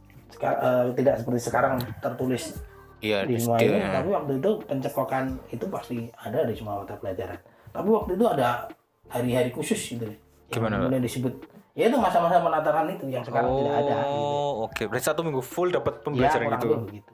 eh, 0.40 0.86
tidak 0.94 1.22
seperti 1.22 1.40
sekarang 1.42 1.78
tertulis 1.98 2.58
iya 3.00 3.24
di 3.24 3.36
semua 3.40 3.56
ini, 3.60 3.80
ya. 3.80 4.00
tapi 4.00 4.08
waktu 4.12 4.32
itu 4.40 4.50
pencekokan 4.68 5.24
itu 5.48 5.64
pasti 5.68 5.98
ada 6.20 6.44
di 6.44 6.54
semua 6.56 6.84
mata 6.84 6.96
pelajaran. 7.00 7.38
Tapi 7.72 7.88
waktu 7.88 8.10
itu 8.16 8.24
ada 8.28 8.68
hari-hari 9.10 9.50
khusus 9.50 9.76
gitu. 9.76 10.06
Gimana, 10.50 10.82
kemudian 10.82 11.02
disebut 11.02 11.34
ya 11.78 11.86
itu 11.86 11.96
masa-masa 11.96 12.42
penataran 12.42 12.86
itu 12.90 13.06
yang 13.08 13.22
sekarang 13.22 13.50
tidak 13.62 13.74
ada. 13.74 13.94
Gitu. 14.04 14.18
Oh, 14.20 14.52
oke. 14.66 14.82
Berarti 14.90 15.06
satu 15.06 15.20
minggu 15.22 15.42
full 15.42 15.70
dapat 15.70 15.94
Ya, 15.98 16.02
pembelajaran 16.04 16.46
kurang 16.46 16.60
gitu. 16.60 16.76
begitu. 16.86 17.12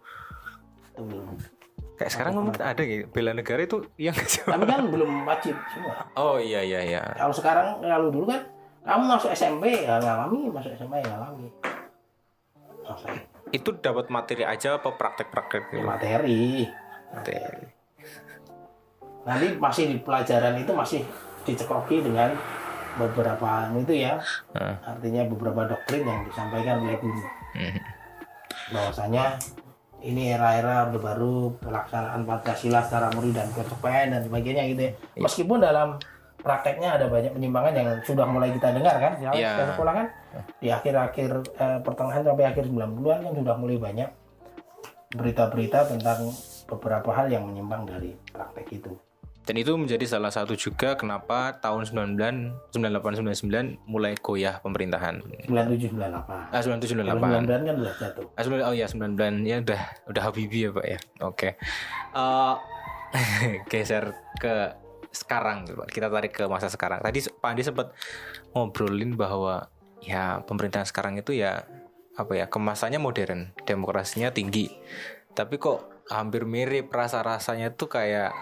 Satu 0.90 1.02
minggu. 1.04 1.34
Kayak 1.96 2.10
sekarang 2.12 2.32
mungkin 2.36 2.60
ada 2.60 2.82
gitu. 2.84 3.04
Bela 3.08 3.32
negara 3.32 3.60
itu 3.64 3.78
yang 3.96 4.16
Tapi 4.52 4.64
kan 4.68 4.80
belum 4.88 5.10
wajib 5.24 5.56
semua. 5.72 5.94
Oh 6.16 6.36
iya 6.36 6.60
iya 6.60 6.80
iya. 6.84 7.02
Kalau 7.16 7.32
sekarang 7.32 7.80
kalau 7.80 8.08
dulu 8.12 8.28
kan 8.28 8.40
kamu 8.86 9.02
masuk 9.18 9.30
SMP 9.34 9.84
ya 9.84 9.98
ngalami, 9.98 10.52
masuk 10.52 10.72
SMA 10.76 11.00
ya 11.02 11.08
ngalami. 11.16 11.48
Itu 13.56 13.80
dapat 13.80 14.12
materi 14.12 14.44
aja 14.44 14.76
apa 14.76 14.92
praktek-praktek 14.92 15.72
gitu? 15.72 15.80
materi. 15.80 16.68
Materi. 17.08 17.64
Nanti 19.24 19.46
masih 19.56 19.84
di 19.90 19.96
pelajaran 20.04 20.54
itu 20.60 20.72
masih 20.76 21.00
dicekoki 21.48 22.04
dengan 22.04 22.36
beberapa 23.00 23.72
itu 23.72 23.94
ya. 23.96 24.20
Heeh. 24.52 24.76
Artinya 24.84 25.22
beberapa 25.32 25.64
doktrin 25.64 26.04
yang 26.04 26.20
disampaikan 26.28 26.84
oleh 26.84 26.96
guru. 27.00 27.24
Mhm. 27.56 27.80
Bahwasanya 28.76 29.24
ini 30.04 30.30
era-era 30.36 30.86
Orde 30.86 31.00
Baru 31.00 31.56
pelaksanaan 31.58 32.22
Pancasila 32.28 32.84
secara 32.84 33.08
murni 33.16 33.32
dan 33.32 33.48
konsekuen 33.56 34.12
dan 34.12 34.20
sebagainya 34.20 34.62
gitu 34.70 34.80
ya. 34.86 34.92
Meskipun 35.16 35.58
dalam 35.64 35.96
prakteknya 36.44 36.94
ada 37.00 37.10
banyak 37.10 37.34
penyimpangan 37.34 37.72
yang 37.74 37.88
sudah 38.06 38.22
mulai 38.28 38.54
kita 38.54 38.70
dengar 38.70 38.94
kan 39.02 39.12
ya, 39.18 39.30
Iya. 39.34 39.50
kita 39.58 39.64
sekolah 39.74 39.92
kan 39.98 40.06
di 40.58 40.68
akhir-akhir 40.72 41.30
eh, 41.56 41.78
pertengahan 41.80 42.22
sampai 42.24 42.44
akhir 42.48 42.64
90-an 42.68 43.18
kan 43.24 43.32
sudah 43.32 43.54
mulai 43.56 43.78
banyak 43.78 44.10
berita-berita 45.14 45.86
tentang 45.96 46.34
beberapa 46.66 47.10
hal 47.14 47.30
yang 47.30 47.46
menyimpang 47.46 47.86
dari 47.86 48.12
praktek 48.34 48.68
itu. 48.74 48.92
Dan 49.46 49.62
itu 49.62 49.70
menjadi 49.78 50.02
salah 50.10 50.34
satu 50.34 50.58
juga 50.58 50.98
kenapa 50.98 51.54
tahun 51.62 51.86
99 51.86 52.74
98 52.74 53.22
99 53.38 53.86
mulai 53.86 54.18
goyah 54.18 54.58
pemerintahan. 54.58 55.22
97 55.46 55.94
98. 55.94 56.50
Ah 56.50 56.58
97 56.58 56.98
Kalau 56.98 57.22
98. 57.22 57.46
99 57.46 57.62
kan 57.62 57.74
sudah 57.78 57.94
jatuh. 57.94 58.26
Ah, 58.34 58.42
99 58.42 58.66
oh 58.66 58.74
iya 58.74 58.86
99 58.90 59.46
ya 59.46 59.56
udah 59.62 59.80
udah 60.10 60.22
Habibie 60.26 60.66
ya 60.66 60.70
Pak 60.74 60.86
ya. 60.90 60.98
Oke. 61.22 61.48
Eh, 61.54 62.54
geser 63.70 64.18
ke 64.42 64.74
sekarang. 65.14 65.70
Kita 65.94 66.10
tarik 66.10 66.34
ke 66.34 66.44
masa 66.50 66.66
sekarang. 66.66 66.98
Tadi 67.06 67.30
Pak 67.30 67.46
Andi 67.46 67.62
sempat 67.62 67.94
ngobrolin 68.50 69.14
bahwa 69.14 69.70
ya 70.06 70.40
pemerintahan 70.46 70.86
sekarang 70.86 71.18
itu 71.18 71.34
ya 71.34 71.66
apa 72.16 72.32
ya 72.32 72.46
kemasannya 72.48 73.02
modern, 73.02 73.52
demokrasinya 73.68 74.32
tinggi. 74.32 74.72
Tapi 75.36 75.60
kok 75.60 76.08
hampir 76.08 76.48
mirip 76.48 76.88
rasa-rasanya 76.88 77.74
tuh 77.76 77.90
kayak 77.92 78.32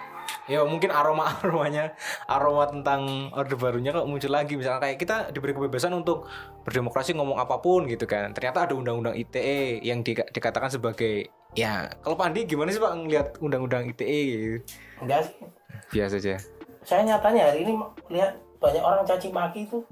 ya 0.45 0.61
mungkin 0.65 0.93
aroma 0.93 1.27
aromanya 1.43 1.97
aroma 2.29 2.69
tentang 2.69 3.33
orde 3.33 3.57
barunya 3.59 3.91
kok 3.91 4.07
muncul 4.07 4.31
lagi. 4.31 4.55
Misalnya 4.55 4.85
kayak 4.85 4.99
kita 5.01 5.17
diberi 5.35 5.57
kebebasan 5.57 5.97
untuk 5.97 6.31
berdemokrasi 6.63 7.17
ngomong 7.19 7.41
apa 7.41 7.59
pun 7.59 7.89
gitu 7.91 8.07
kan. 8.07 8.31
Ternyata 8.31 8.71
ada 8.71 8.75
undang-undang 8.79 9.17
ITE 9.19 9.83
yang 9.83 10.07
di- 10.07 10.15
dikatakan 10.15 10.71
sebagai 10.71 11.33
ya 11.59 11.91
kalau 12.05 12.15
Pandi 12.15 12.47
gimana 12.47 12.71
sih 12.71 12.79
pak 12.79 12.93
ngelihat 12.95 13.27
undang-undang 13.43 13.91
ITE 13.91 14.21
gitu? 14.29 14.59
enggak 15.03 15.27
sih. 15.27 15.35
Biasa 15.91 16.15
aja. 16.23 16.37
Saya 16.85 17.01
nyatanya 17.03 17.51
hari 17.51 17.65
ini 17.67 17.73
lihat 18.13 18.39
banyak 18.63 18.85
orang 18.85 19.03
caci 19.03 19.33
maki 19.35 19.67
itu 19.67 19.83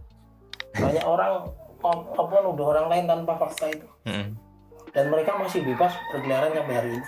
banyak 0.76 1.04
orang 1.04 1.44
apa 1.90 2.36
nuduh 2.46 2.70
orang 2.70 2.86
lain 2.88 3.04
tanpa 3.10 3.34
fakta 3.36 3.66
itu. 3.70 3.88
Mm-mm. 4.06 4.34
dan 4.92 5.08
mereka 5.08 5.40
masih 5.40 5.64
bebas 5.64 5.96
berkeliaran 6.12 6.52
sampai 6.52 6.74
hari 6.76 6.90
ini. 7.00 7.06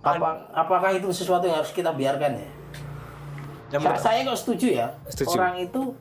Apa 0.00 0.28
apakah 0.54 0.90
itu 0.96 1.10
sesuatu 1.12 1.44
yang 1.44 1.60
harus 1.60 1.74
kita 1.74 1.92
biarkan 1.92 2.40
ya? 2.40 2.48
Yang 3.76 4.00
saya 4.00 4.24
kok 4.24 4.38
setuju 4.38 4.66
ya. 4.72 4.86
Setuju. 5.10 5.36
orang 5.36 5.54
itu 5.60 5.92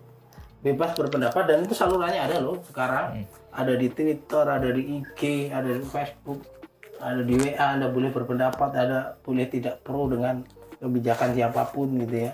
bebas 0.66 0.98
berpendapat 0.98 1.44
dan 1.46 1.58
itu 1.62 1.74
salurannya 1.78 2.22
ada 2.22 2.38
loh 2.42 2.58
sekarang. 2.66 3.22
Hmm. 3.22 3.26
ada 3.56 3.74
di 3.80 3.88
Twitter 3.88 4.44
ada 4.44 4.68
di 4.68 5.00
IG 5.00 5.48
ada 5.48 5.80
di 5.80 5.86
Facebook 5.88 6.44
ada 7.00 7.24
di 7.24 7.40
WA 7.40 7.66
anda 7.78 7.88
boleh 7.88 8.12
berpendapat 8.12 8.70
ada 8.76 9.16
boleh 9.24 9.48
tidak 9.48 9.80
pro 9.80 10.12
dengan 10.12 10.44
kebijakan 10.80 11.32
siapa 11.32 11.64
pun 11.72 11.88
gitu 12.04 12.28
ya 12.28 12.32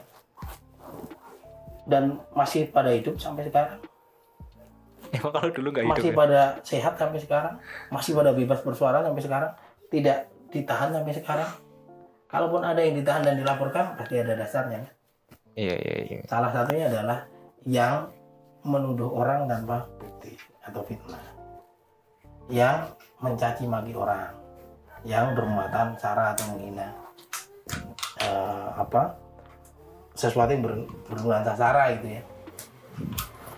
dan 1.91 2.23
masih 2.32 2.71
pada 2.71 2.95
hidup 2.95 3.19
sampai 3.19 3.51
sekarang 3.51 3.84
Emang 5.12 5.36
kalau 5.36 5.51
dulu 5.51 5.75
nggak 5.75 5.84
hidup 5.91 5.95
masih 5.99 6.12
ya? 6.12 6.15
pada 6.15 6.41
sehat 6.63 6.93
sampai 6.95 7.19
sekarang 7.19 7.56
masih 7.91 8.15
pada 8.15 8.32
bebas 8.32 8.63
bersuara 8.63 9.04
sampai 9.04 9.19
sekarang 9.19 9.51
tidak 9.91 10.32
ditahan 10.47 10.95
sampai 10.95 11.12
sekarang 11.12 11.49
kalaupun 12.32 12.63
ada 12.63 12.80
yang 12.80 12.95
ditahan 12.95 13.27
dan 13.27 13.36
dilaporkan 13.36 13.99
pasti 13.99 14.15
ada 14.23 14.39
dasarnya 14.39 14.88
iya 15.60 15.75
iya 15.75 15.95
iya 16.08 16.19
Salah 16.32 16.56
satunya 16.56 16.88
adalah 16.88 17.27
yang 17.67 18.08
menuduh 18.65 19.10
orang 19.10 19.49
tanpa 19.49 19.86
bukti 19.97 20.38
atau 20.65 20.82
fitnah. 20.86 21.21
Yang 22.49 22.93
mencaci 23.21 23.63
maki 23.65 23.93
orang, 23.95 24.34
yang 25.06 25.34
bermuatan 25.34 25.97
sara 25.97 26.34
atau 26.34 26.54
menghina. 26.54 26.89
Eh, 28.21 28.69
apa? 28.77 29.17
Sesuatu 30.13 30.52
yang 30.52 30.63
ber, 30.63 30.74
bernuansa 31.08 31.56
sara 31.56 31.95
gitu 31.97 32.08
ya. 32.19 32.21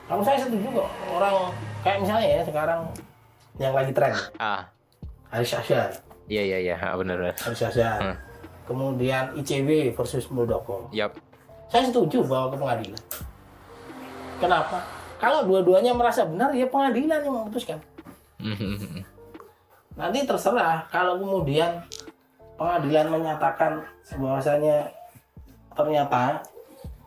Kalau 0.08 0.22
saya 0.22 0.38
setuju 0.40 0.68
kok 0.70 0.90
orang 1.10 1.36
kayak 1.82 1.98
misalnya 2.04 2.28
ya 2.28 2.42
sekarang 2.46 2.80
yang 3.58 3.74
lagi 3.74 3.92
tren 3.96 4.14
ah 4.38 4.68
Haris 5.34 5.58
Asyar, 5.58 5.90
iya 6.30 6.46
iya 6.46 6.58
iya 6.62 6.76
ah, 6.78 6.94
bener 6.94 7.18
bener 7.18 7.36
Haris 7.40 7.64
Asyar. 7.66 7.98
Hmm. 7.98 8.18
Kemudian 8.64 9.34
ICW 9.36 9.92
versus 9.98 10.30
Muldoko. 10.32 10.88
yap 10.94 11.18
Saya 11.68 11.90
setuju 11.90 12.22
bawa 12.24 12.54
ke 12.54 12.58
pengadilan. 12.62 13.04
Kenapa? 14.38 14.78
Kalau 15.18 15.48
dua-duanya 15.48 15.96
merasa 15.96 16.28
benar, 16.28 16.52
ya 16.52 16.68
pengadilan 16.68 17.24
yang 17.24 17.34
memutuskan. 17.34 17.80
Nanti 20.00 20.20
terserah 20.26 20.86
kalau 20.92 21.18
kemudian 21.18 21.82
pengadilan 22.60 23.08
menyatakan 23.10 23.82
bahwasanya 24.20 24.92
ternyata 25.74 26.42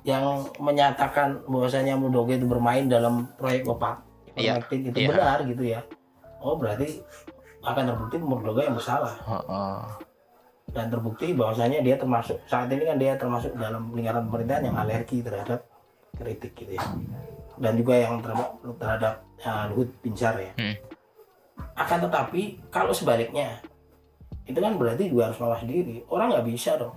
yang 0.07 0.23
menyatakan 0.63 1.43
bahwasanya 1.51 1.99
Muldoko 1.99 2.31
itu 2.31 2.47
bermain 2.47 2.87
dalam 2.87 3.27
proyek 3.35 3.67
opak 3.67 4.07
Iya, 4.37 4.61
ivermectin 4.61 4.81
itu 4.93 4.99
iya. 5.01 5.09
benar 5.11 5.39
gitu 5.49 5.63
ya. 5.65 5.81
Oh 6.39 6.55
berarti 6.61 7.01
akan 7.65 7.83
terbukti 7.91 8.17
Muldoko 8.21 8.61
yang 8.63 8.77
bersalah 8.77 9.17
Heeh. 9.27 9.79
dan 10.71 10.87
terbukti 10.87 11.35
bahwasanya 11.35 11.83
dia 11.83 11.99
termasuk 11.99 12.39
saat 12.47 12.71
ini 12.71 12.87
kan 12.87 12.99
dia 13.01 13.19
termasuk 13.19 13.51
dalam 13.59 13.91
lingkaran 13.91 14.29
pemerintahan 14.31 14.71
yang 14.71 14.77
alergi 14.79 15.25
terhadap 15.25 15.65
kritik 16.15 16.53
gitu 16.55 16.79
ya 16.79 16.85
dan 17.57 17.73
juga 17.75 17.95
yang 17.97 18.21
terhadap 18.21 18.51
terhadap 18.79 19.15
uh, 19.43 19.65
Luhut 19.73 19.89
Binsar 20.05 20.37
ya 20.37 20.53
Hmm. 20.55 20.77
akan 21.75 21.99
tetapi 22.07 22.43
kalau 22.69 22.93
sebaliknya 22.93 23.59
itu 24.45 24.59
kan 24.61 24.77
berarti 24.79 25.09
juga 25.11 25.33
harus 25.33 25.41
mawas 25.41 25.65
diri 25.65 26.05
orang 26.07 26.31
nggak 26.31 26.47
bisa 26.47 26.77
dong 26.79 26.95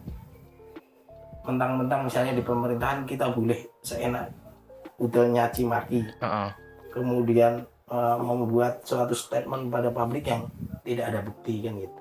mentang-mentang 1.50 2.06
misalnya 2.06 2.38
di 2.38 2.44
pemerintahan 2.46 3.10
kita 3.10 3.34
boleh 3.34 3.58
seenak 3.82 4.30
udah 5.02 5.26
nyaci 5.26 5.66
maki 5.66 6.06
Heeh. 6.22 6.50
kemudian 6.94 7.66
uh, 7.90 8.18
membuat 8.22 8.86
suatu 8.86 9.18
statement 9.18 9.74
pada 9.74 9.90
publik 9.90 10.30
yang 10.30 10.46
tidak 10.86 11.10
ada 11.10 11.20
bukti 11.26 11.66
kan 11.66 11.74
gitu. 11.82 12.00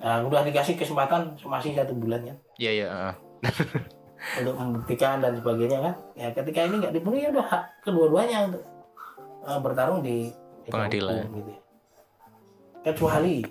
Nah, 0.00 0.24
udah 0.24 0.40
dikasih 0.48 0.80
kesempatan 0.80 1.36
masih 1.44 1.76
satu 1.76 1.92
bulan 1.92 2.24
kan 2.24 2.36
iya 2.56 2.70
iya 2.70 2.86
heeh. 2.88 3.14
untuk 4.40 4.54
membuktikan 4.56 5.18
dan 5.24 5.32
sebagainya 5.36 5.78
kan. 5.80 5.94
Ya 6.14 6.28
ketika 6.32 6.60
ini 6.68 6.74
nggak 6.84 6.94
dipenuhi 6.94 7.24
ya 7.26 7.30
udah 7.32 7.46
hak 7.48 7.62
kedua-duanya 7.84 8.38
untuk 8.52 8.64
uh, 9.44 9.58
bertarung 9.60 10.04
di 10.04 10.28
di 10.64 10.70
Pengadilan. 10.70 11.24
hukum, 11.24 11.36
gitu. 11.40 11.52
Kecuali 12.84 13.44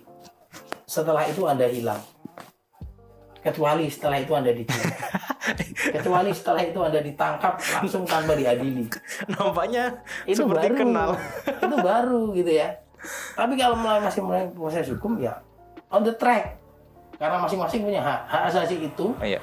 setelah 0.85 1.23
itu 1.25 1.41
anda 1.45 1.65
hilang. 1.69 2.01
Kecuali 3.39 3.87
setelah 3.87 4.19
itu 4.19 4.31
anda 4.35 4.51
diculik. 4.51 4.95
Kecuali 5.95 6.31
setelah 6.35 6.61
itu 6.67 6.79
anda 6.83 6.99
ditangkap 6.99 7.55
langsung 7.79 8.03
tanpa 8.03 8.35
diadili. 8.35 8.83
nampaknya 9.31 10.03
itu 10.27 10.43
seperti 10.43 10.67
baru. 10.75 10.75
kenal. 10.75 11.09
Itu 11.47 11.77
baru 11.79 12.21
gitu 12.35 12.51
ya. 12.51 12.75
Tapi 13.39 13.55
kalau 13.55 13.79
masih 13.79 14.21
mulai 14.27 14.51
proses 14.51 14.91
hukum 14.91 15.23
ya 15.23 15.39
on 15.87 16.03
the 16.03 16.11
track. 16.19 16.59
Karena 17.15 17.39
masing-masing 17.43 17.83
punya 17.83 18.03
hak 18.03 18.21
hak 18.27 18.41
asasi 18.51 18.75
itu. 18.91 19.15
Oh, 19.15 19.23
iya. 19.27 19.39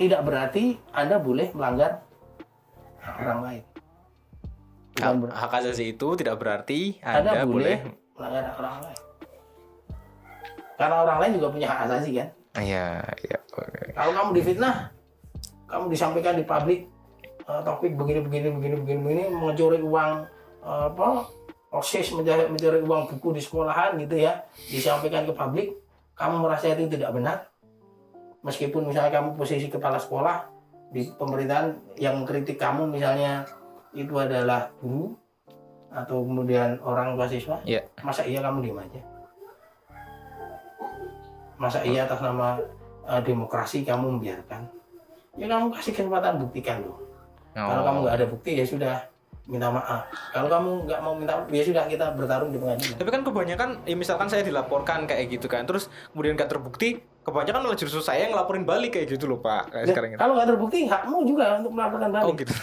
Tidak 0.00 0.20
berarti 0.24 0.80
anda 0.96 1.20
boleh 1.20 1.52
melanggar 1.52 2.00
hak 3.04 3.16
orang 3.20 3.40
lain. 3.44 3.62
Bukan 4.96 5.32
hak, 5.32 5.52
asasi 5.60 5.92
itu 5.96 6.08
tidak 6.16 6.40
berarti 6.40 6.96
anda, 7.04 7.36
anda, 7.36 7.44
boleh 7.44 7.76
melanggar 8.16 8.42
hak 8.48 8.56
orang 8.64 8.76
lain. 8.88 9.00
Karena 10.80 10.96
orang 11.04 11.18
lain 11.20 11.32
juga 11.36 11.48
punya 11.52 11.68
hak 11.68 11.80
asasi 11.84 12.10
kan 12.16 12.28
iya 12.58 13.02
iya. 13.22 13.38
Kalau 13.94 14.12
kamu 14.14 14.30
difitnah 14.34 14.90
kamu 15.70 15.84
disampaikan 15.94 16.34
di 16.34 16.42
publik 16.42 16.90
eh, 17.46 17.60
topik 17.62 17.94
begini 17.94 18.20
begini 18.26 18.48
begini 18.50 18.74
begini 18.82 18.98
begini 19.00 19.22
mencuri 19.30 19.78
uang 19.78 20.12
eh, 20.62 20.84
apa 20.90 21.30
osis 21.70 22.10
mencari 22.10 22.50
mencuri 22.50 22.82
uang 22.82 23.06
buku 23.14 23.38
di 23.38 23.40
sekolahan 23.42 23.94
gitu 24.02 24.18
ya 24.18 24.42
disampaikan 24.66 25.22
ke 25.22 25.30
publik 25.30 25.78
kamu 26.18 26.42
merasa 26.42 26.74
itu 26.74 26.90
tidak 26.90 27.14
benar. 27.14 27.46
Meskipun 28.40 28.88
misalnya 28.88 29.20
kamu 29.20 29.36
posisi 29.36 29.68
kepala 29.68 30.00
sekolah 30.00 30.48
di 30.90 31.06
pemerintahan 31.14 31.76
yang 32.02 32.18
mengkritik 32.18 32.58
kamu 32.58 32.88
misalnya 32.88 33.46
itu 33.94 34.10
adalah 34.16 34.72
guru 34.82 35.14
atau 35.90 36.22
kemudian 36.22 36.78
orang 36.82 37.18
tua 37.18 37.26
siswa 37.26 37.58
Iya. 37.66 37.82
masa 38.02 38.22
iya 38.22 38.38
kamu 38.42 38.62
diem 38.62 38.78
aja 38.78 39.00
masa 41.60 41.84
iya 41.84 42.08
atas 42.08 42.18
nama 42.18 42.56
eh, 43.04 43.20
demokrasi 43.20 43.84
kamu 43.84 44.16
membiarkan? 44.16 44.64
Ya 45.36 45.46
kamu 45.46 45.70
kasih 45.70 45.92
kesempatan 45.94 46.40
buktikan 46.40 46.80
kalau 47.50 47.76
Oh. 47.76 47.84
kamu 47.84 47.98
nggak 48.02 48.16
ada 48.16 48.26
bukti 48.26 48.50
ya 48.54 48.64
sudah 48.64 48.94
minta 49.44 49.66
maaf. 49.68 50.06
Kalau 50.30 50.46
kamu 50.46 50.70
nggak 50.86 51.00
mau 51.02 51.12
minta 51.12 51.34
maaf 51.34 51.50
ya 51.50 51.60
sudah 51.60 51.82
kita 51.84 52.14
bertarung 52.14 52.48
di 52.48 52.58
pengadilan. 52.58 52.94
Tapi 52.94 53.10
kan 53.10 53.22
kebanyakan, 53.22 53.68
ya 53.82 53.94
misalkan 53.94 54.30
saya 54.30 54.40
dilaporkan 54.40 55.04
kayak 55.04 55.26
gitu 55.28 55.50
kan, 55.50 55.66
terus 55.66 55.90
kemudian 56.08 56.38
gak 56.38 56.46
terbukti, 56.48 57.02
kebanyakan 57.20 57.66
malah 57.66 57.74
justru 57.74 57.98
saya 57.98 58.22
yang 58.22 58.32
ngelaporin 58.32 58.62
balik 58.62 58.94
kayak 58.94 59.10
gitu 59.10 59.26
loh 59.26 59.42
pak, 59.42 59.66
kayak 59.68 59.82
Ya, 59.82 59.88
sekarang 59.90 60.10
ini. 60.14 60.18
kalau 60.18 60.32
nggak 60.34 60.48
terbukti 60.48 60.78
hakmu 60.86 61.18
juga 61.26 61.58
untuk 61.58 61.72
melaporkan 61.74 62.10
balik. 62.14 62.24
Oh 62.24 62.34
gitu. 62.38 62.54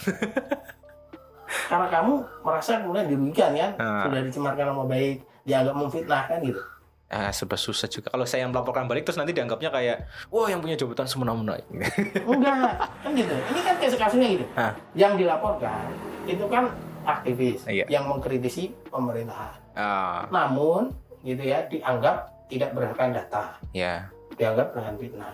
karena 1.68 1.88
kamu 1.90 2.14
merasa 2.42 2.72
kemudian 2.80 3.06
dirugikan 3.08 3.52
kan? 3.52 3.72
Ah. 3.78 4.04
sudah 4.08 4.22
dicemarkan 4.24 4.66
nama 4.68 4.84
baik 4.86 5.16
dianggap 5.44 5.76
memfitnah 5.76 6.24
kan 6.26 6.40
gitu 6.40 6.62
ah, 7.08 7.32
serba 7.32 7.56
susah 7.56 7.88
juga. 7.88 8.10
Kalau 8.10 8.24
saya 8.24 8.44
yang 8.44 8.52
melaporkan 8.52 8.84
balik 8.84 9.04
terus 9.04 9.16
nanti 9.16 9.32
dianggapnya 9.32 9.70
kayak, 9.70 9.98
wah 10.28 10.46
yang 10.46 10.60
punya 10.60 10.76
jabatan 10.76 11.06
semena-mena. 11.06 11.56
enggak 12.28 12.76
kan 13.00 13.12
gitu 13.12 13.32
ini 13.34 13.60
kan 13.62 13.76
kasus 13.78 13.98
kasusnya 13.98 14.28
gitu 14.34 14.46
Ah. 14.54 14.74
yang 14.94 15.16
dilaporkan 15.16 15.88
itu 16.24 16.44
kan 16.46 16.68
aktivis 17.04 17.64
Iya. 17.64 17.88
yang 17.88 18.04
mengkritisi 18.06 18.76
pemerintahan 18.88 19.56
Ah, 19.74 20.28
namun 20.28 20.92
gitu 21.22 21.40
ya 21.40 21.64
dianggap 21.66 22.28
tidak 22.48 22.72
berdasarkan 22.72 23.12
data 23.14 23.44
ya. 23.72 24.08
dianggap 24.36 24.76
dengan 24.76 24.94
fitnah 24.96 25.34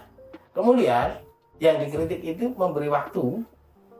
kemudian 0.51 1.07
yang 1.57 1.77
dikritik 1.77 2.21
itu 2.21 2.53
memberi 2.53 2.87
waktu 2.87 3.41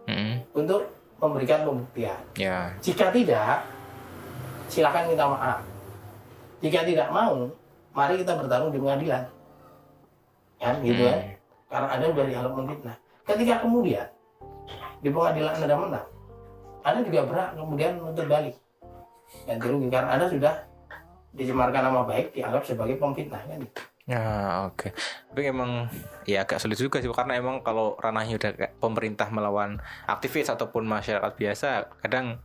Mm-mm. 0.06 0.34
untuk 0.54 0.86
memberikan 1.18 1.64
pembuktian 1.64 2.20
Ya. 2.36 2.76
jika 2.80 3.10
tidak 3.10 3.66
silakan 4.68 5.10
minta 5.10 5.26
maaf 5.26 5.60
jika 6.60 6.84
tidak 6.84 7.10
mau 7.10 7.50
mari 7.94 8.20
kita 8.20 8.34
bertarung 8.36 8.74
di 8.74 8.80
pengadilan 8.82 9.24
kan 10.60 10.76
gitu 10.82 11.02
kan 11.06 11.20
Hmm. 11.20 11.36
karena 11.70 11.88
anda 11.90 12.06
sudah 12.14 12.26
dianggap 12.30 12.54
memfitnah 12.54 12.96
ketika 13.26 13.54
kemudian 13.66 14.08
di 15.02 15.10
pengadilan 15.10 15.54
anda 15.58 15.76
menang 15.78 16.08
anda 16.84 17.00
juga 17.06 17.20
berhak 17.26 17.50
kemudian 17.56 17.92
menuntut 17.98 18.28
balik 18.28 18.56
ganti 19.48 19.66
rugi 19.66 19.88
karena 19.90 20.10
anda 20.20 20.26
sudah 20.30 20.54
dicemarkan 21.34 21.82
nama 21.90 22.06
baik 22.06 22.38
dianggap 22.38 22.62
sebagai 22.62 23.02
pemfitnah 23.02 23.42
kan 23.42 23.58
gitu. 23.58 23.82
Ya 24.04 24.22
oke. 24.68 24.92
Tapi 25.32 25.42
emang 25.48 25.88
ya 26.28 26.44
agak 26.44 26.60
sulit 26.60 26.78
juga 26.78 27.00
sih 27.02 27.10
karena 27.10 27.40
emang 27.40 27.64
kalau 27.66 27.98
ranahnya 27.98 28.36
udah 28.38 28.52
pemerintah 28.78 29.32
melawan 29.32 29.82
aktivis 30.06 30.52
ataupun 30.52 30.84
masyarakat 30.86 31.34
biasa, 31.34 31.88
kadang 32.04 32.38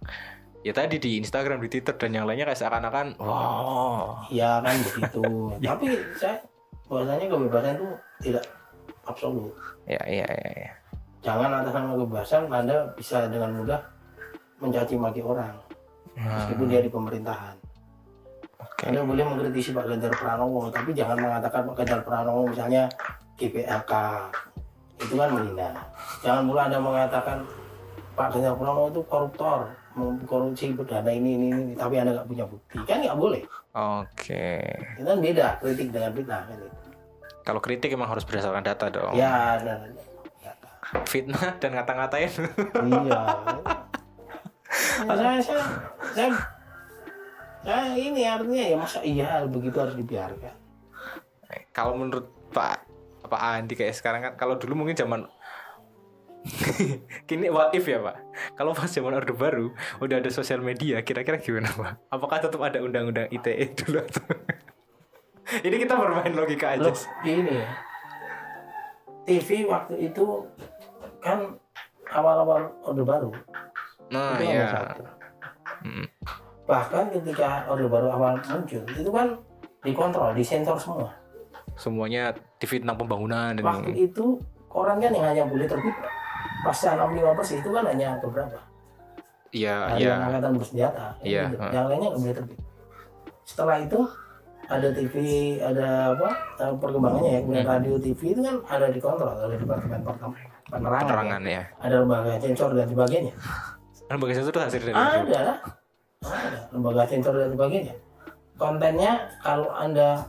ya 0.66 0.72
tadi 0.74 0.98
di 0.98 1.22
Instagram, 1.22 1.62
di 1.62 1.68
Twitter 1.70 1.94
dan 1.94 2.10
yang 2.12 2.26
lainnya 2.26 2.50
kayak 2.50 2.60
seakan-akan 2.60 3.14
wow. 3.22 4.26
ya 4.28 4.58
kan 4.58 4.74
begitu 4.82 5.22
tapi 5.70 5.86
saya 6.18 6.36
bahwasanya 6.88 7.26
kebebasan 7.30 7.74
itu 7.78 7.88
tidak 8.26 8.44
absolut 9.04 9.54
Ya 9.88 10.00
ya 10.04 10.26
ya. 10.28 10.50
ya. 10.68 10.70
jangan 11.24 11.64
atas 11.64 11.72
nama 11.72 11.96
kebebasan 11.96 12.42
anda 12.52 12.76
bisa 12.92 13.24
dengan 13.30 13.56
mudah 13.56 13.80
mencaci 14.60 14.94
maki 14.98 15.22
orang 15.22 15.54
Nah, 16.18 16.34
meskipun 16.42 16.66
dia 16.66 16.82
di 16.82 16.90
pemerintahan 16.90 17.54
Oke. 18.58 18.90
anda 18.90 19.06
boleh 19.06 19.22
mengkritisi 19.22 19.70
Pak 19.70 19.86
Ganjar 19.86 20.10
Pranowo 20.18 20.66
tapi 20.66 20.90
jangan 20.90 21.14
mengatakan 21.14 21.62
Pak 21.70 21.74
Ganjar 21.78 22.00
Pranowo 22.02 22.42
misalnya 22.50 22.90
GPLK 23.38 23.92
itu 24.98 25.14
kan 25.14 25.30
menghina 25.30 25.70
jangan 26.26 26.42
pula 26.50 26.66
anda 26.66 26.78
mengatakan 26.82 27.38
Pak 28.18 28.34
Ganjar 28.34 28.54
Pranowo 28.58 28.90
itu 28.90 29.00
koruptor 29.06 29.70
korupsi 30.26 30.72
berdana 30.72 31.10
ini 31.10 31.36
ini 31.36 31.46
ini 31.50 31.72
tapi 31.74 31.98
anda 32.00 32.14
nggak 32.16 32.28
punya 32.28 32.44
bukti. 32.46 32.76
Kan 32.86 33.02
nggak 33.04 33.18
boleh. 33.18 33.42
Oke. 33.74 34.64
itu 34.98 35.06
kan 35.06 35.18
beda 35.22 35.46
kritik 35.62 35.88
dengan 35.94 36.10
fitnah 36.10 36.42
kan 36.48 36.56
itu 36.58 36.78
Kalau 37.46 37.60
kritik 37.62 37.88
emang 37.94 38.10
harus 38.10 38.24
berdasarkan 38.26 38.64
data 38.64 38.86
dong. 38.90 39.14
ya 39.16 39.56
dan 39.62 39.94
Fitnah 41.04 41.52
dan 41.60 41.76
ngata-ngatain. 41.76 42.32
iya. 42.88 43.22
Ya, 44.98 45.14
saya, 45.16 45.40
saya, 45.40 45.64
saya, 46.12 46.30
saya 47.64 47.94
ini 47.96 48.20
artinya 48.28 48.64
ya 48.68 48.76
masa 48.76 49.00
iya 49.00 49.40
begitu 49.48 49.80
harus 49.80 49.96
dibiarkan? 49.96 50.52
Kalau 51.72 51.96
menurut 51.96 52.28
Pak 52.52 52.84
Pak 53.24 53.40
Andi 53.40 53.78
kayak 53.78 53.96
sekarang 53.96 54.20
kan 54.20 54.32
kalau 54.36 54.60
dulu 54.60 54.84
mungkin 54.84 54.92
zaman 54.98 55.24
kini 57.28 57.50
what 57.50 57.74
if 57.74 57.84
ya 57.84 58.00
Pak? 58.00 58.16
Kalau 58.54 58.72
pas 58.72 58.88
zaman 58.88 59.14
orde 59.14 59.34
baru 59.34 59.74
udah 60.00 60.16
ada 60.22 60.30
sosial 60.30 60.62
media 60.62 61.02
kira-kira 61.02 61.38
gimana 61.38 61.70
Pak? 61.70 62.12
Apakah 62.12 62.38
tetap 62.42 62.60
ada 62.62 62.78
undang-undang 62.80 63.28
ITE 63.30 63.72
dulu 63.84 63.98
atau 64.02 64.24
ini 65.66 65.76
kita 65.80 65.94
bermain 65.96 66.32
logika 66.32 66.76
aja. 66.76 66.88
Loh, 66.88 66.96
gini 67.24 67.52
ya. 67.52 67.68
TV 69.28 69.68
waktu 69.68 69.94
itu 70.08 70.24
kan 71.20 71.58
awal-awal 72.08 72.72
orde 72.84 73.04
baru. 73.04 73.30
Nah 74.08 74.40
itu 74.40 74.44
nomor 74.48 74.64
ya 74.64 74.68
satu. 74.72 75.04
Mm. 75.78 76.10
bahkan 76.68 77.08
ketika 77.08 77.64
orde 77.70 77.88
baru 77.88 78.12
awal 78.12 78.34
muncul 78.44 78.82
itu 78.84 79.10
kan 79.14 79.40
dikontrol 79.86 80.36
disensor 80.36 80.76
semua. 80.76 81.08
Semuanya 81.78 82.34
TV 82.58 82.82
tentang 82.82 82.98
pembangunan 82.98 83.54
dan 83.54 83.62
waktu 83.62 84.10
itu 84.10 84.36
koran 84.68 85.00
kan 85.00 85.14
yang 85.14 85.26
hanya 85.32 85.42
boleh 85.48 85.64
terbit 85.64 85.94
65 86.72 87.38
persen 87.38 87.56
itu 87.60 87.70
kan 87.72 87.84
hanya 87.86 88.08
beberapa 88.20 88.58
iya 89.52 89.96
iya. 89.96 90.08
yang 90.12 90.20
angkatan 90.28 90.52
bersenjata. 90.60 91.06
Iya, 91.24 91.42
gitu. 91.48 91.56
ha. 91.56 91.68
yang 91.72 91.86
lainnya 91.88 92.08
nggak 92.12 92.20
boleh 92.20 92.36
terbit. 92.36 92.58
Setelah 93.48 93.76
itu 93.80 94.00
ada 94.68 94.88
TV 94.92 95.14
ada 95.64 95.88
apa 96.12 96.30
eh, 96.60 96.74
perkembangannya 96.76 97.30
ya. 97.32 97.40
Kemudian 97.40 97.64
Hmm. 97.64 97.74
radio 97.80 97.94
TV 97.96 98.20
itu 98.36 98.40
kan 98.44 98.56
ada 98.68 98.86
dikontrol 98.92 99.32
oleh 99.32 99.56
departemen 99.56 100.00
penerangan, 100.68 101.04
penerangan 101.08 101.42
ya. 101.48 101.52
ya 101.56 101.62
ada 101.80 101.96
lembaga 102.04 102.32
sensor 102.36 102.70
dan 102.76 102.86
sebagainya. 102.92 103.32
Lembaga 104.12 104.32
sensor 104.36 104.52
itu 104.52 104.60
hasil 104.60 104.80
dari 104.84 104.94
ada. 104.94 105.40
ada 106.20 106.60
lembaga 106.68 107.02
sensor 107.08 107.34
dan 107.40 107.48
sebagainya. 107.56 107.94
Kontennya 108.58 109.12
kalau 109.40 109.70
anda 109.72 110.28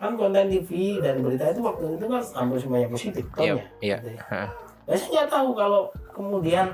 kan 0.00 0.16
konten 0.16 0.48
TV 0.48 0.96
dan 1.04 1.20
berita 1.20 1.52
itu 1.52 1.60
waktu 1.60 1.84
itu 1.98 2.04
kan 2.08 2.22
hampir 2.32 2.56
semuanya 2.56 2.88
positif 2.88 3.24
iya 3.36 3.60
iya. 3.84 3.96
Gitu 4.00 4.16
ya. 4.16 4.48
Ya, 4.90 4.94
saya 4.98 5.08
nggak 5.14 5.30
tahu 5.30 5.48
kalau 5.54 5.82
kemudian 6.10 6.66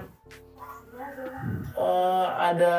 eh, 1.76 2.26
ada 2.32 2.74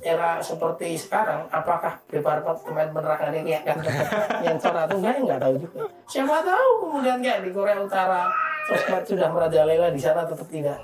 era 0.00 0.40
seperti 0.40 0.94
sekarang, 0.96 1.50
apakah 1.50 1.98
departemen 2.08 2.88
penerangan 2.94 3.34
ini 3.34 3.58
akan 3.58 3.76
nyensor 4.46 4.72
atau 4.72 4.96
enggak, 4.96 5.18
nggak 5.26 5.40
tahu 5.42 5.54
juga. 5.58 5.78
Siapa 6.06 6.40
tahu 6.46 6.68
kemudian 6.86 7.18
kayak 7.18 7.40
di 7.44 7.50
Korea 7.50 7.82
Utara, 7.82 8.30
sosmed 8.70 9.04
sudah 9.04 9.28
merajalela 9.34 9.90
di 9.90 10.00
sana 10.00 10.24
tetap 10.24 10.46
tidak 10.46 10.78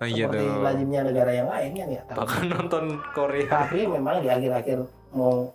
Oh, 0.00 0.08
iya 0.08 0.24
seperti 0.24 0.48
lazimnya 0.64 1.00
negara 1.04 1.28
yang 1.28 1.48
lain 1.52 1.70
kan 1.76 1.88
ya. 1.92 2.02
bahkan 2.16 2.44
nonton 2.48 2.84
Korea 3.12 3.44
Tapi 3.44 3.84
memang 3.84 4.24
di 4.24 4.32
akhir-akhir 4.32 4.80
mau 5.12 5.52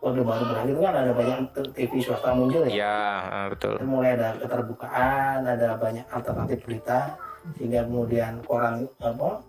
Orde 0.00 0.24
Baru 0.24 0.44
berakhir 0.48 0.76
kan 0.80 0.94
ada 0.96 1.12
banyak 1.12 1.38
TV 1.76 1.92
swasta 2.00 2.32
muncul 2.32 2.64
ya. 2.64 2.72
Ya 2.72 2.96
ah, 3.20 3.46
betul. 3.52 3.76
Mulai 3.84 4.16
ada 4.16 4.32
keterbukaan, 4.40 5.44
ada 5.44 5.76
banyak 5.76 6.08
alternatif 6.08 6.64
berita, 6.64 7.20
sehingga 7.60 7.84
kemudian 7.84 8.40
koran 8.48 8.88
apa 9.04 9.44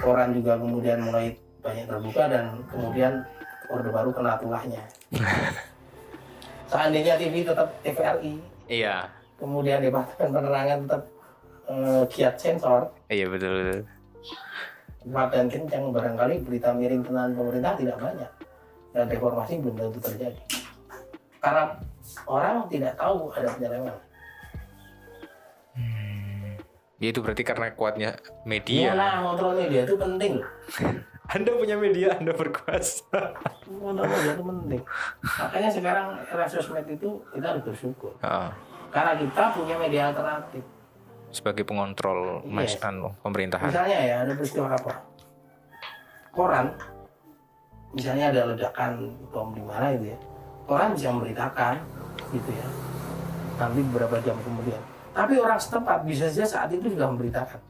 koran 0.00 0.32
juga 0.32 0.56
kemudian 0.56 1.04
mulai 1.04 1.36
banyak 1.60 1.84
terbuka 1.84 2.32
dan 2.32 2.64
kemudian 2.72 3.12
orde 3.68 3.92
baru 3.92 4.10
kena 4.16 4.40
tulahnya. 4.40 4.82
Seandainya 6.72 7.20
TV 7.20 7.44
tetap 7.44 7.68
TVRI, 7.84 8.40
iya. 8.72 9.04
kemudian 9.36 9.84
departemen 9.84 10.32
penerangan 10.32 10.78
tetap 10.88 11.02
eh, 11.68 12.02
giat 12.08 12.34
sensor, 12.40 12.88
iya 13.12 13.28
betul 13.28 13.52
betul. 13.60 13.80
Dan 15.04 15.46
kencang 15.52 15.92
barangkali 15.92 16.40
berita 16.48 16.72
miring 16.72 17.04
tentang 17.04 17.36
pemerintah 17.36 17.76
tidak 17.76 18.00
banyak 18.00 18.32
dan 18.92 19.08
reformasi 19.08 19.58
belum 19.58 19.74
tentu 19.74 19.98
terjadi. 20.00 20.40
Karena 21.38 21.74
orang 22.24 22.68
tidak 22.68 22.94
tahu 22.94 23.32
ada 23.32 23.48
penyelewengan. 23.50 23.98
Ya 26.96 27.10
itu 27.10 27.18
berarti 27.18 27.42
karena 27.42 27.66
kuatnya 27.72 28.14
Iya 28.14 28.46
media. 28.46 28.94
lah, 28.94 29.12
kontrol 29.24 29.58
media 29.58 29.82
itu 29.82 29.96
penting. 29.96 30.38
Anda 31.34 31.50
punya 31.50 31.74
media, 31.74 32.12
Anda 32.14 32.30
berkuasa. 32.30 33.08
Kontrol 33.82 34.04
media 34.04 34.32
itu 34.32 34.44
penting. 34.44 34.80
Makanya 35.24 35.70
sekarang 35.72 36.06
era 36.22 36.44
sosmed 36.44 36.86
itu 36.86 37.08
kita 37.32 37.46
harus 37.48 37.62
bersyukur. 37.64 38.12
Ah, 38.20 38.52
Karena 38.92 39.16
kita 39.16 39.42
punya 39.50 39.76
media 39.76 40.02
alternatif. 40.08 40.62
sebagai 41.32 41.64
pengontrol 41.64 42.44
mas 42.44 42.76
Yes. 42.76 42.84
anu, 42.84 43.16
pemerintahan. 43.18 43.72
Misalnya 43.72 43.98
ya, 43.98 44.16
ada 44.20 44.36
peristiwa 44.36 44.68
apa? 44.68 45.00
Koran, 46.28 46.76
misalnya 47.92 48.32
ada 48.32 48.52
ledakan 48.52 48.90
bom 49.28 49.52
di 49.52 49.62
mana 49.62 49.92
itu 49.92 50.12
ya. 50.12 50.18
Koran 50.64 50.92
bisa 50.92 51.10
memberitakan, 51.10 51.74
gitu 52.30 52.50
ya. 52.50 52.66
Nanti 53.58 53.80
beberapa 53.92 54.16
jam 54.20 54.36
kemudian. 54.40 54.80
Tapi 55.12 55.36
orang 55.36 55.60
setempat 55.60 56.08
bisa 56.08 56.28
saja 56.28 56.44
saat 56.48 56.70
itu 56.72 56.88
sudah 56.88 57.08
memberitakan. 57.12 57.60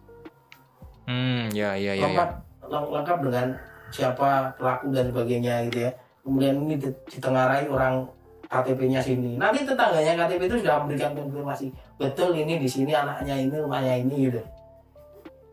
Hmm, 1.03 1.51
ya 1.51 1.75
ya 1.75 1.93
ya. 1.93 1.99
ya. 1.99 2.05
lengkap 2.07 2.31
leng- 2.71 2.91
lengkap 2.95 3.19
dengan 3.27 3.47
siapa 3.91 4.55
pelaku 4.57 4.95
dan 4.95 5.05
sebagainya 5.11 5.55
gitu 5.69 5.79
ya 5.85 5.93
kemudian 6.23 6.55
ini 6.65 6.75
di- 6.79 6.99
ditengarai 7.11 7.67
orang 7.69 8.07
KTP-nya 8.47 9.03
sini 9.03 9.37
nanti 9.37 9.67
tetangganya 9.67 10.15
KTP 10.15 10.47
itu 10.47 10.57
sudah 10.63 10.81
memberikan 10.81 11.13
konfirmasi 11.13 11.75
betul 11.99 12.33
ini 12.33 12.57
di 12.57 12.69
sini 12.71 12.95
anaknya 12.95 13.35
ini 13.35 13.53
rumahnya 13.53 13.99
ini 14.01 14.31
gitu 14.31 14.41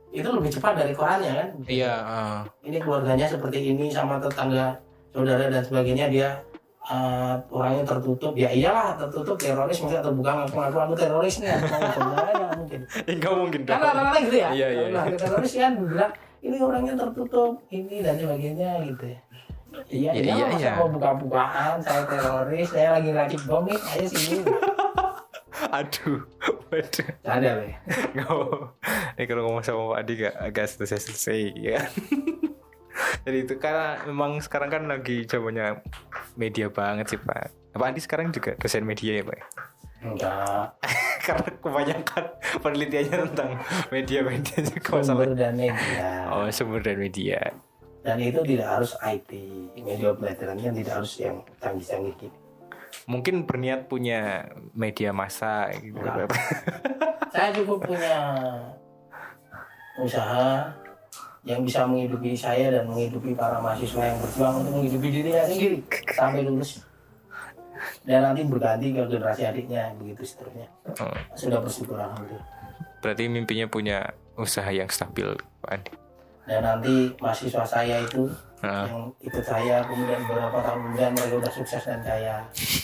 itu 0.09 0.25
lebih 0.25 0.49
cepat 0.49 0.73
dari 0.73 0.93
korannya 0.93 1.33
kan? 1.37 1.49
Iya, 1.69 1.93
ah. 1.93 2.39
ini 2.65 2.81
keluarganya 2.81 3.29
seperti 3.29 3.73
ini 3.73 3.93
sama 3.93 4.17
tetangga 4.17 4.73
saudara 5.13 5.45
dan 5.49 5.61
sebagainya 5.61 6.09
dia 6.09 6.29
eh, 6.89 7.33
orangnya 7.53 7.85
tertutup. 7.85 8.33
Ya 8.33 8.49
iyalah 8.49 8.97
tertutup 8.97 9.37
teroris 9.37 9.77
masa 9.85 10.01
terbuka 10.01 10.31
ngaku-ngaku 10.33 10.77
aku 10.89 10.95
teroris 10.97 11.35
nih 11.41 11.53
aku 11.53 11.65
mau 11.69 11.89
sebenarnya 11.97 12.33
nggak 12.33 12.53
mungkin. 12.57 12.79
Enggak 13.05 13.33
mungkin 13.37 13.61
kan 13.65 13.77
dong. 13.77 13.81
rata-rata 13.85 14.17
gitu 14.25 14.37
ya? 14.41 14.49
Iya, 14.49 14.67
iya, 14.73 14.85
nah 14.89 15.03
teroris 15.13 15.53
kan 15.53 15.73
bilang 15.77 16.11
ini 16.39 16.57
orangnya 16.57 16.93
tertutup 16.97 17.51
ini 17.69 17.95
dan 18.01 18.15
sebagainya 18.17 18.69
gitu 18.89 19.05
ya. 19.13 19.19
Iya 19.89 20.11
Iya, 20.11 20.11
iya, 20.17 20.33
iya, 20.33 20.45
masa 20.49 20.65
iya. 20.65 20.73
mau 20.81 20.89
buka-bukaan 20.89 21.77
saya 21.77 22.01
teroris 22.09 22.67
saya 22.73 22.97
lagi 22.97 23.13
ngeracik 23.13 23.41
bom 23.45 23.69
nih 23.69 23.77
saya 23.77 24.07
sini 24.09 24.41
Aduh, 25.59 26.23
waduh. 26.71 27.07
ada 27.23 27.49
mau. 28.15 28.71
Ini 29.15 29.23
kalau 29.25 29.41
ngomong 29.45 29.61
sama 29.61 29.91
Pak 29.91 29.99
Adi 29.99 30.13
gak 30.21 30.35
agak 30.39 30.65
selesai 30.67 30.99
selesai 31.05 31.39
ya. 31.53 31.79
Jadi 33.25 33.37
itu 33.43 33.53
karena 33.59 33.99
memang 34.07 34.39
sekarang 34.39 34.69
kan 34.69 34.83
lagi 34.87 35.23
zamannya 35.23 35.83
media 36.35 36.67
banget 36.67 37.11
sih 37.11 37.19
Pak. 37.19 37.51
Pak 37.71 37.87
Adi 37.91 37.99
sekarang 37.99 38.31
juga 38.31 38.55
dosen 38.55 38.83
media 38.83 39.19
ya 39.19 39.25
Pak? 39.27 39.41
enggak 39.99 40.79
karena 41.27 41.49
kebanyakan 41.59 42.23
penelitiannya 42.63 43.17
tentang 43.27 43.49
media-media 43.91 44.57
juga 44.63 44.79
masalah. 44.95 45.03
sumber 45.03 45.29
dan 45.35 45.53
media 45.59 46.07
Oh 46.31 46.47
sumber 46.47 46.79
dan 46.79 46.95
media. 46.95 47.51
dan 47.99 48.15
itu 48.15 48.39
tidak 48.47 48.79
harus 48.79 48.95
IT 49.03 49.27
media 49.75 50.15
pelajarannya 50.15 50.71
tidak 50.71 50.93
harus 51.03 51.19
yang 51.19 51.43
canggih-canggih 51.59 52.15
gitu 52.15 52.38
Mungkin 53.09 53.49
berniat 53.49 53.89
punya 53.89 54.45
media 54.77 55.09
massa 55.09 55.73
gitu. 55.73 55.97
Enggak. 55.97 56.29
saya 57.33 57.49
cukup 57.53 57.81
punya 57.85 58.15
usaha 59.99 60.69
yang 61.47 61.63
bisa 61.63 61.87
menghidupi 61.87 62.35
saya 62.35 62.69
dan 62.69 62.83
menghidupi 62.87 63.31
para 63.35 63.63
mahasiswa 63.63 64.11
yang 64.11 64.17
berjuang 64.19 64.55
untuk 64.63 64.73
menghidupi 64.79 65.07
dirinya 65.07 65.43
sendiri 65.47 65.77
sampai 66.11 66.43
lulus 66.43 66.83
dan 68.03 68.27
nanti 68.27 68.43
berganti 68.43 68.91
ke 68.91 69.01
generasi 69.07 69.47
adiknya 69.47 69.95
begitu 69.95 70.27
seterusnya 70.27 70.67
Oh, 70.99 71.15
sudah 71.39 71.63
bersyukur 71.63 71.95
alhamdulillah 71.95 72.43
berarti 72.99 73.23
mimpinya 73.31 73.71
punya 73.71 74.11
usaha 74.35 74.67
yang 74.67 74.91
stabil 74.91 75.31
Pak 75.63 75.71
Andi. 75.71 75.93
dan 76.43 76.59
nanti 76.59 77.15
mahasiswa 77.23 77.63
saya 77.63 78.03
itu 78.03 78.27
yang 78.59 79.07
ikut 79.23 79.39
saya 79.39 79.79
kemudian 79.87 80.19
beberapa 80.23 80.59
tahun 80.59 80.79
kemudian 80.83 81.11
mereka 81.15 81.35
udah 81.39 81.53
sukses 81.53 81.79
dan 81.79 81.99
kaya 82.03 82.35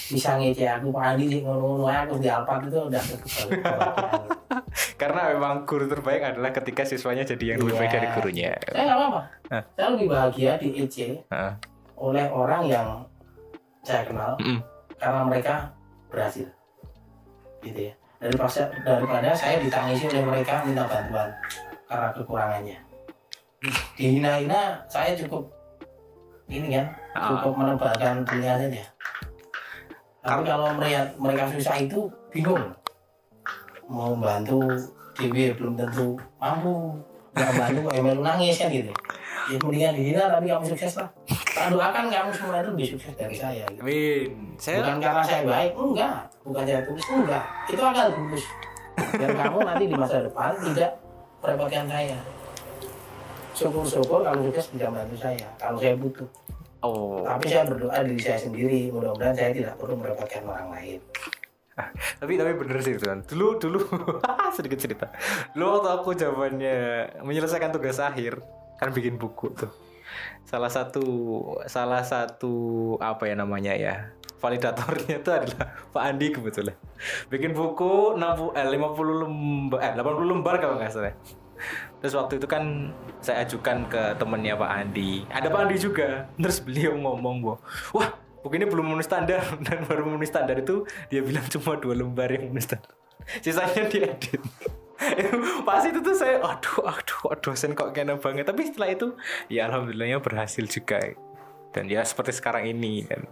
bisa 0.07 0.39
ngece 0.39 0.63
aku 0.65 0.87
Pak 0.89 1.03
Andi 1.03 1.25
sih 1.27 1.39
ngono-ngono 1.43 1.85
aku 1.85 2.15
di 2.15 2.27
Alphard 2.31 2.63
itu 2.63 2.79
udah 2.79 3.01
karena 5.01 5.21
memang 5.35 5.67
guru 5.67 5.85
terbaik 5.85 6.21
adalah 6.23 6.51
ketika 6.51 6.83
siswanya 6.83 7.23
jadi 7.23 7.55
yang 7.55 7.59
lebih 7.59 7.75
baik 7.75 7.83
Iya. 7.85 7.95
dari 7.95 8.07
gurunya. 8.11 8.51
saya 8.65 8.83
nggak 8.83 8.97
apa-apa 8.97 9.21
Hah. 9.51 9.63
saya 9.75 9.87
lebih 9.91 10.07
bahagia 10.09 10.51
di 10.55 10.67
EC 10.79 10.97
Heeh. 11.27 11.53
oleh 11.95 12.25
orang 12.27 12.63
yang 12.65 12.87
saya 13.83 14.03
kenal 14.03 14.39
karena 14.95 15.21
mereka 15.23 15.55
berhasil 16.07 16.47
gitu 17.59 17.91
ya 17.91 17.93
daripada 18.17 18.63
daripada 18.81 19.29
saya 19.35 19.59
ditangisi 19.59 20.07
oleh 20.07 20.23
mereka 20.23 20.63
minta 20.63 20.87
bantuan 20.87 21.29
karena 21.85 22.07
kekurangannya 22.11 22.77
dihina-hina 23.95 24.61
saya 24.87 25.13
cukup 25.15 25.49
ini 26.51 26.67
kan 26.77 26.85
Ah. 27.15 27.31
cukup 27.31 27.53
menebalkan 27.63 28.27
telinga 28.27 28.59
saja 28.59 28.83
tapi 30.25 30.41
kalau 30.41 30.73
mereka 30.73 31.05
mereka 31.21 31.45
susah 31.53 31.77
itu 31.77 32.09
bingung. 32.33 32.73
Mau 33.85 34.17
bantu 34.17 34.65
Dewi 35.13 35.53
belum 35.53 35.77
tentu 35.77 36.17
mampu. 36.41 36.97
Nggak 37.37 37.51
bantu 37.61 37.79
kok 37.85 37.93
emang 37.93 38.25
nangis 38.25 38.57
kan 38.57 38.73
gitu. 38.73 38.89
Ya 39.45 39.61
mendingan 39.61 39.93
dihina 39.93 40.25
tapi 40.25 40.49
kamu 40.49 40.65
sukses 40.65 40.97
lah. 40.97 41.05
Tak 41.29 41.69
doakan 41.69 42.09
kamu 42.09 42.29
semua 42.33 42.57
itu 42.57 42.69
lebih 42.73 42.87
sukses 42.97 43.13
dari 43.13 43.37
saya 43.37 43.63
gitu. 43.69 43.85
Amin. 43.85 44.57
Saya 44.57 44.81
bukan 44.81 44.97
karena 44.97 45.21
saya 45.21 45.41
baik 45.45 45.71
enggak. 45.77 46.17
Bukan 46.41 46.63
saya 46.65 46.81
tulus 46.81 47.05
enggak. 47.13 47.43
Itu 47.69 47.81
akan 47.85 48.05
tulus. 48.09 48.43
Dan 49.13 49.29
kamu 49.37 49.57
nanti 49.61 49.83
di 49.85 49.95
masa 49.95 50.25
depan 50.25 50.51
tidak 50.73 50.91
merepotkan 51.45 51.85
saya 51.85 52.17
syukur-syukur 53.55 54.19
kalau 54.27 54.39
sukses 54.51 54.67
bisa 54.75 54.87
bantu 54.91 55.15
saya 55.15 55.47
kalau 55.57 55.79
saya 55.79 55.95
butuh 55.95 56.27
oh, 56.83 57.23
tapi 57.23 57.45
saya 57.47 57.63
berdoa 57.65 57.99
diri 58.03 58.21
saya 58.21 58.39
sendiri 58.39 58.91
mudah-mudahan 58.91 59.35
saya 59.35 59.49
tidak 59.55 59.73
perlu 59.79 59.95
merepotkan 59.95 60.43
orang 60.43 60.69
lain 60.75 60.99
tapi 62.19 62.39
tapi 62.39 62.55
bener 62.55 62.79
sih 62.79 62.95
tuan. 62.95 63.19
Dulu 63.19 63.59
dulu 63.59 63.79
sedikit 64.55 64.79
cerita. 64.79 65.11
Dulu 65.51 65.65
waktu 65.75 65.89
aku 65.91 66.09
jawabannya 66.15 66.77
menyelesaikan 67.19 67.75
tugas 67.75 67.99
akhir 67.99 68.39
kan 68.79 68.95
bikin 68.95 69.19
buku 69.19 69.51
tuh. 69.51 69.71
Salah 70.47 70.71
satu 70.71 71.03
salah 71.67 72.07
satu 72.07 72.53
apa 73.03 73.27
ya 73.27 73.35
namanya 73.35 73.75
ya 73.75 74.15
validatornya 74.39 75.19
itu 75.19 75.29
adalah 75.35 75.75
Pak 75.91 76.03
Andi 76.03 76.27
kebetulan. 76.31 76.75
Bikin 77.27 77.51
buku 77.51 78.15
60 78.15 78.55
eh 78.55 78.67
50 78.71 79.21
lembar 79.27 79.79
eh 79.83 79.91
80 79.99 80.31
lembar 80.31 80.55
kalau 80.63 80.79
nggak 80.79 80.91
salah. 80.95 81.15
Terus 82.05 82.21
waktu 82.21 82.37
itu 82.37 82.45
kan 82.45 82.93
saya 83.17 83.41
ajukan 83.41 83.89
ke 83.89 84.13
temennya 84.21 84.53
Pak 84.53 84.69
Andi. 84.69 85.25
Ada 85.25 85.49
Pak 85.49 85.65
Andi 85.65 85.81
juga. 85.81 86.29
Terus 86.37 86.61
beliau 86.61 86.93
ngomong 87.01 87.41
bahwa, 87.41 87.57
wah 87.97 88.13
buku 88.45 88.61
ini 88.61 88.69
belum 88.69 88.93
memenuhi 88.93 89.09
standar 89.09 89.41
dan 89.65 89.89
baru 89.89 90.05
memenuhi 90.05 90.29
standar 90.29 90.61
itu 90.61 90.85
dia 91.09 91.25
bilang 91.25 91.41
cuma 91.49 91.81
dua 91.81 91.97
lembar 91.97 92.29
yang 92.29 92.45
memenuhi 92.45 92.61
standar. 92.61 92.93
Sisanya 93.41 93.89
diedit. 93.89 94.37
Pas 95.65 95.81
itu 95.81 95.97
tuh 96.05 96.13
saya, 96.13 96.45
aduh, 96.45 96.85
aduh, 96.85 97.33
aduh, 97.33 97.41
dosen 97.41 97.73
kok 97.73 97.89
kena 97.89 98.21
banget. 98.21 98.45
Tapi 98.45 98.69
setelah 98.69 98.93
itu, 98.93 99.17
ya 99.49 99.65
alhamdulillahnya 99.65 100.21
berhasil 100.21 100.61
juga. 100.69 101.01
Dan 101.73 101.89
ya 101.89 102.05
seperti 102.05 102.37
sekarang 102.37 102.69
ini 102.69 103.01
dan 103.09 103.25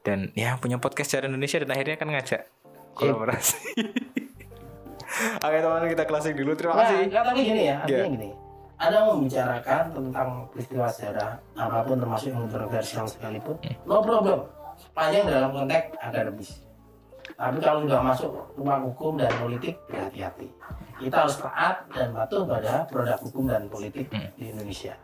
dan 0.00 0.18
ya 0.32 0.56
punya 0.56 0.80
podcast 0.80 1.12
secara 1.12 1.28
Indonesia 1.28 1.60
dan 1.60 1.76
akhirnya 1.76 2.00
kan 2.00 2.08
ngajak 2.08 2.48
kolaborasi. 2.96 3.60
Oke 5.44 5.56
teman 5.58 5.88
kita 5.88 6.04
closing 6.04 6.34
dulu. 6.34 6.52
Terima 6.52 6.74
Nah, 6.74 6.82
kasih. 6.84 6.98
nggak, 7.08 7.22
tapi 7.24 7.40
gini 7.42 7.62
ya, 7.64 7.76
artinya 7.80 7.98
Iya. 7.98 8.14
gini. 8.14 8.30
Ada 8.78 8.98
membicarakan 9.04 9.82
tentang 9.90 10.28
peristiwa 10.48 10.86
sejarah 10.86 11.30
apa 11.58 11.78
pun 11.82 11.98
termasuk 11.98 12.30
yang 12.30 12.46
kontroversial 12.46 13.04
sekalipun, 13.04 13.56
no 13.82 13.98
problem. 13.98 14.46
Sepanjang 14.78 15.26
dalam 15.26 15.50
konteks 15.50 15.98
akademis. 15.98 16.50
Tapi 17.28 17.58
kalau 17.58 17.82
sudah 17.82 18.00
masuk 18.00 18.30
ruang 18.54 18.82
hukum 18.86 19.18
dan 19.18 19.30
politik, 19.34 19.74
berhati-hati. 19.84 20.48
Kita 20.98 21.26
harus 21.26 21.36
taat 21.36 21.86
dan 21.90 22.10
patuh 22.10 22.46
pada 22.46 22.86
produk 22.86 23.18
hukum 23.18 23.44
dan 23.46 23.66
politik 23.66 24.06
di 24.34 24.44
Indonesia. 24.48 24.94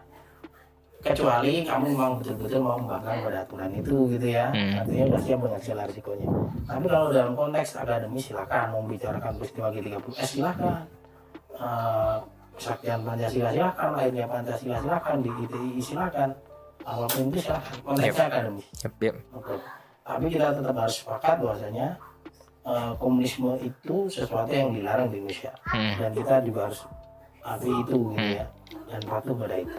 Kecuali 1.05 1.53
kamu 1.69 1.85
memang 1.93 2.13
betul-betul 2.17 2.61
mau 2.65 2.81
membangkang 2.81 3.21
pada 3.21 3.39
aturan 3.45 3.71
itu 3.77 3.97
gitu 4.17 4.27
ya. 4.27 4.49
Hmm. 4.49 4.81
Artinya 4.81 5.05
sudah 5.13 5.23
siap 5.23 5.39
dengan 5.45 5.61
segala 5.61 5.83
risikonya. 5.85 6.29
Tapi 6.65 6.87
kalau 6.89 7.07
dalam 7.13 7.33
konteks 7.37 7.71
akademis 7.77 8.25
silakan 8.33 8.65
mau 8.73 8.81
membicarakan 8.81 9.33
peristiwa 9.37 9.69
G30S 9.69 10.29
silakan. 10.33 10.75
Eh, 11.55 12.17
kesaktian 12.57 13.01
Pancasila 13.05 13.51
silakan, 13.53 13.89
lahirnya 13.95 14.27
Pancasila 14.27 14.77
silakan, 14.81 15.17
di 15.21 15.31
ITI 15.31 15.71
silakan. 15.79 16.31
Apa 16.83 17.05
pun 17.05 17.23
itu 17.29 17.39
silakan. 17.39 17.75
Konteksnya 17.85 18.25
akademis. 18.27 18.67
Yep, 18.81 18.95
yep. 19.05 19.17
Oke. 19.37 19.55
Tapi 20.05 20.27
kita 20.29 20.47
tetap 20.53 20.75
harus 20.75 20.97
sepakat 21.01 21.37
bahwasanya 21.39 21.89
eh, 22.65 22.93
komunisme 22.97 23.53
itu 23.61 23.97
sesuatu 24.09 24.49
yang 24.49 24.73
dilarang 24.73 25.13
di 25.13 25.21
Indonesia 25.21 25.53
Hmm. 25.69 26.01
dan 26.01 26.11
kita 26.17 26.35
juga 26.41 26.61
harus 26.73 26.81
akui 27.45 27.77
itu 27.77 27.99
gitu 28.17 28.29
ya 28.41 28.47
dan 28.89 29.01
patuh 29.05 29.37
pada 29.37 29.57
itu. 29.61 29.77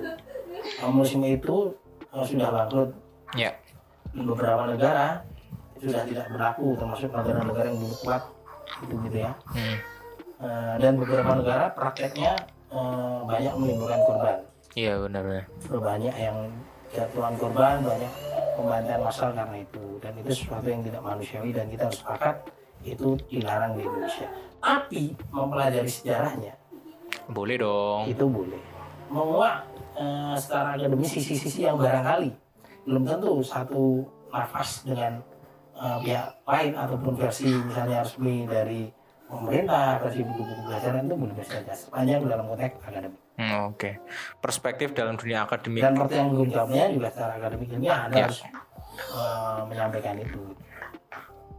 Komunisme 0.75 1.27
itu 1.29 1.55
sudah 2.13 2.49
bangkrut 2.49 2.91
Ya. 3.33 3.51
beberapa 4.11 4.63
negara 4.65 5.19
sudah 5.75 6.01
tidak 6.03 6.25
berlaku 6.29 6.71
termasuk 6.73 7.11
negara-negara 7.11 7.67
yang 7.67 7.79
dulu 7.79 7.95
kuat 7.99 8.23
itu 8.81 8.95
gitu 9.03 9.17
ya. 9.19 9.31
Hmm. 9.45 9.77
Eh, 10.37 10.73
dan 10.79 10.93
beberapa 10.95 11.31
negara 11.35 11.65
prakteknya 11.69 12.33
eh, 12.69 13.17
banyak 13.21 13.53
menimbulkan 13.53 13.99
korban. 14.03 14.37
Iya 14.71 14.99
benar-benar. 14.99 15.45
banyak 15.69 16.15
yang 16.15 16.37
jatuhan 16.89 17.33
korban 17.35 17.79
banyak 17.81 18.11
pembantaian 18.53 19.01
massal 19.01 19.29
karena 19.31 19.57
itu 19.57 19.83
dan 19.99 20.13
itu 20.15 20.31
sesuatu 20.33 20.63
yang 20.65 20.79
tidak 20.81 21.01
manusiawi 21.01 21.51
dan 21.51 21.67
kita 21.67 21.83
harus 21.85 21.99
sepakat 21.99 22.35
itu 22.81 23.09
dilarang 23.27 23.75
di 23.75 23.83
Indonesia 23.83 24.27
tapi 24.57 25.01
mempelajari 25.27 25.89
sejarahnya 25.89 26.53
Boleh 27.27 27.57
dong. 27.57 28.07
itu 28.07 28.23
boleh 28.23 28.59
menguak 29.07 29.55
eh, 29.93 30.35
secara 30.35 30.75
akademis 30.75 31.09
sisi-sisi 31.11 31.63
yang 31.63 31.77
barangkali 31.77 32.29
belum 32.83 33.03
tentu 33.03 33.41
satu 33.41 33.83
nafas 34.29 34.83
dengan 34.83 35.21
eh, 35.73 35.97
pihak 36.01 36.27
lain 36.43 36.73
ataupun 36.73 37.13
versi 37.15 37.47
misalnya 37.47 38.01
resmi 38.01 38.45
dari 38.45 38.89
pemerintah 39.25 39.97
versi 39.99 40.21
buku-buku 40.21 40.61
pelajaran 40.63 41.01
itu 41.03 41.15
boleh 41.15 41.35
saja 41.39 41.73
sepanjang 41.73 42.21
dalam 42.23 42.45
konteks 42.47 42.77
akademik 42.81 43.21
Hmm, 43.35 43.67
Oke. 43.67 43.99
Perspektif 44.39 44.95
dalam 44.95 45.19
dunia 45.19 45.43
akademik. 45.43 45.83
dan 45.83 45.91
pertanyaan 45.91 46.47
jawabnya 46.47 46.87
juga 46.87 47.11
secara 47.11 47.35
akademik 47.35 47.67
anda 47.67 47.83
Ya. 47.83 48.23
harus 48.23 48.39
eh, 49.11 49.61
menyampaikan 49.67 50.15
itu 50.15 50.39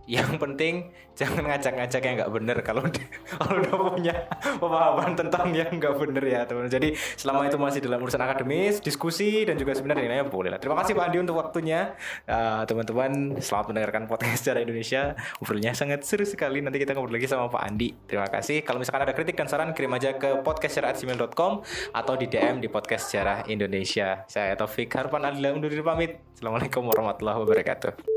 Yang 0.06 0.38
penting 0.38 0.74
jangan 1.16 1.48
ngajak-ngajak 1.50 2.00
yang 2.04 2.14
nggak 2.22 2.32
bener 2.32 2.56
kalau 2.60 2.84
kalau 3.32 3.52
udah 3.58 3.74
punya 3.90 4.14
pemahaman 4.60 5.12
tentang 5.18 5.50
yang 5.50 5.70
nggak 5.72 5.94
bener 5.98 6.24
ya 6.24 6.40
teman. 6.46 6.70
Jadi 6.70 6.94
selama 7.18 7.50
itu 7.50 7.58
masih 7.58 7.80
dalam 7.82 7.98
urusan 7.98 8.22
akademis, 8.22 8.78
diskusi 8.78 9.42
dan 9.42 9.58
juga 9.58 9.74
seminar 9.74 9.98
dan 9.98 10.06
lainnya 10.06 10.28
boleh 10.28 10.54
lah. 10.54 10.60
Terima 10.62 10.78
kasih 10.78 10.94
Pak 10.94 11.04
Andi 11.10 11.18
untuk 11.18 11.36
waktunya. 11.40 11.98
Eh, 12.28 12.62
teman-teman 12.68 13.40
selamat 13.42 13.66
mendengarkan 13.74 14.02
podcast 14.06 14.46
secara 14.46 14.62
Indonesia. 14.62 15.18
Ngobrolnya 15.42 15.72
sangat 15.74 16.06
seru 16.06 16.22
sekali. 16.22 16.62
Nanti 16.62 16.78
kita 16.78 16.94
ngobrol 16.94 17.18
lagi 17.18 17.26
sama 17.26 17.50
Pak 17.50 17.62
Andi. 17.66 17.88
Terima 18.06 18.28
kasih. 18.30 18.62
Kalau 18.62 18.78
misalkan 18.78 19.02
ada 19.02 19.14
kritik 19.16 19.34
dan 19.34 19.50
saran 19.50 19.74
kirim 19.74 19.90
aja 19.96 20.14
ke 20.14 20.44
podcastsejarah@gmail.com 20.46 21.52
atau 21.96 22.14
di 22.14 22.26
DM 22.30 22.62
di 22.62 22.68
podcast 22.70 23.10
sejarah 23.10 23.48
Indonesia. 23.50 24.22
Saya 24.30 24.54
Taufik 24.54 24.92
Harpan 24.92 25.26
Adila 25.26 25.50
undur 25.56 25.72
diri 25.72 25.82
pamit. 25.82 26.20
Assalamualaikum 26.36 26.84
warahmatullahi 26.86 27.40
wabarakatuh. 27.42 28.15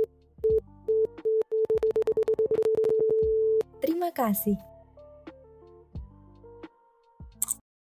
Terima 3.80 4.12
kasih. 4.12 4.69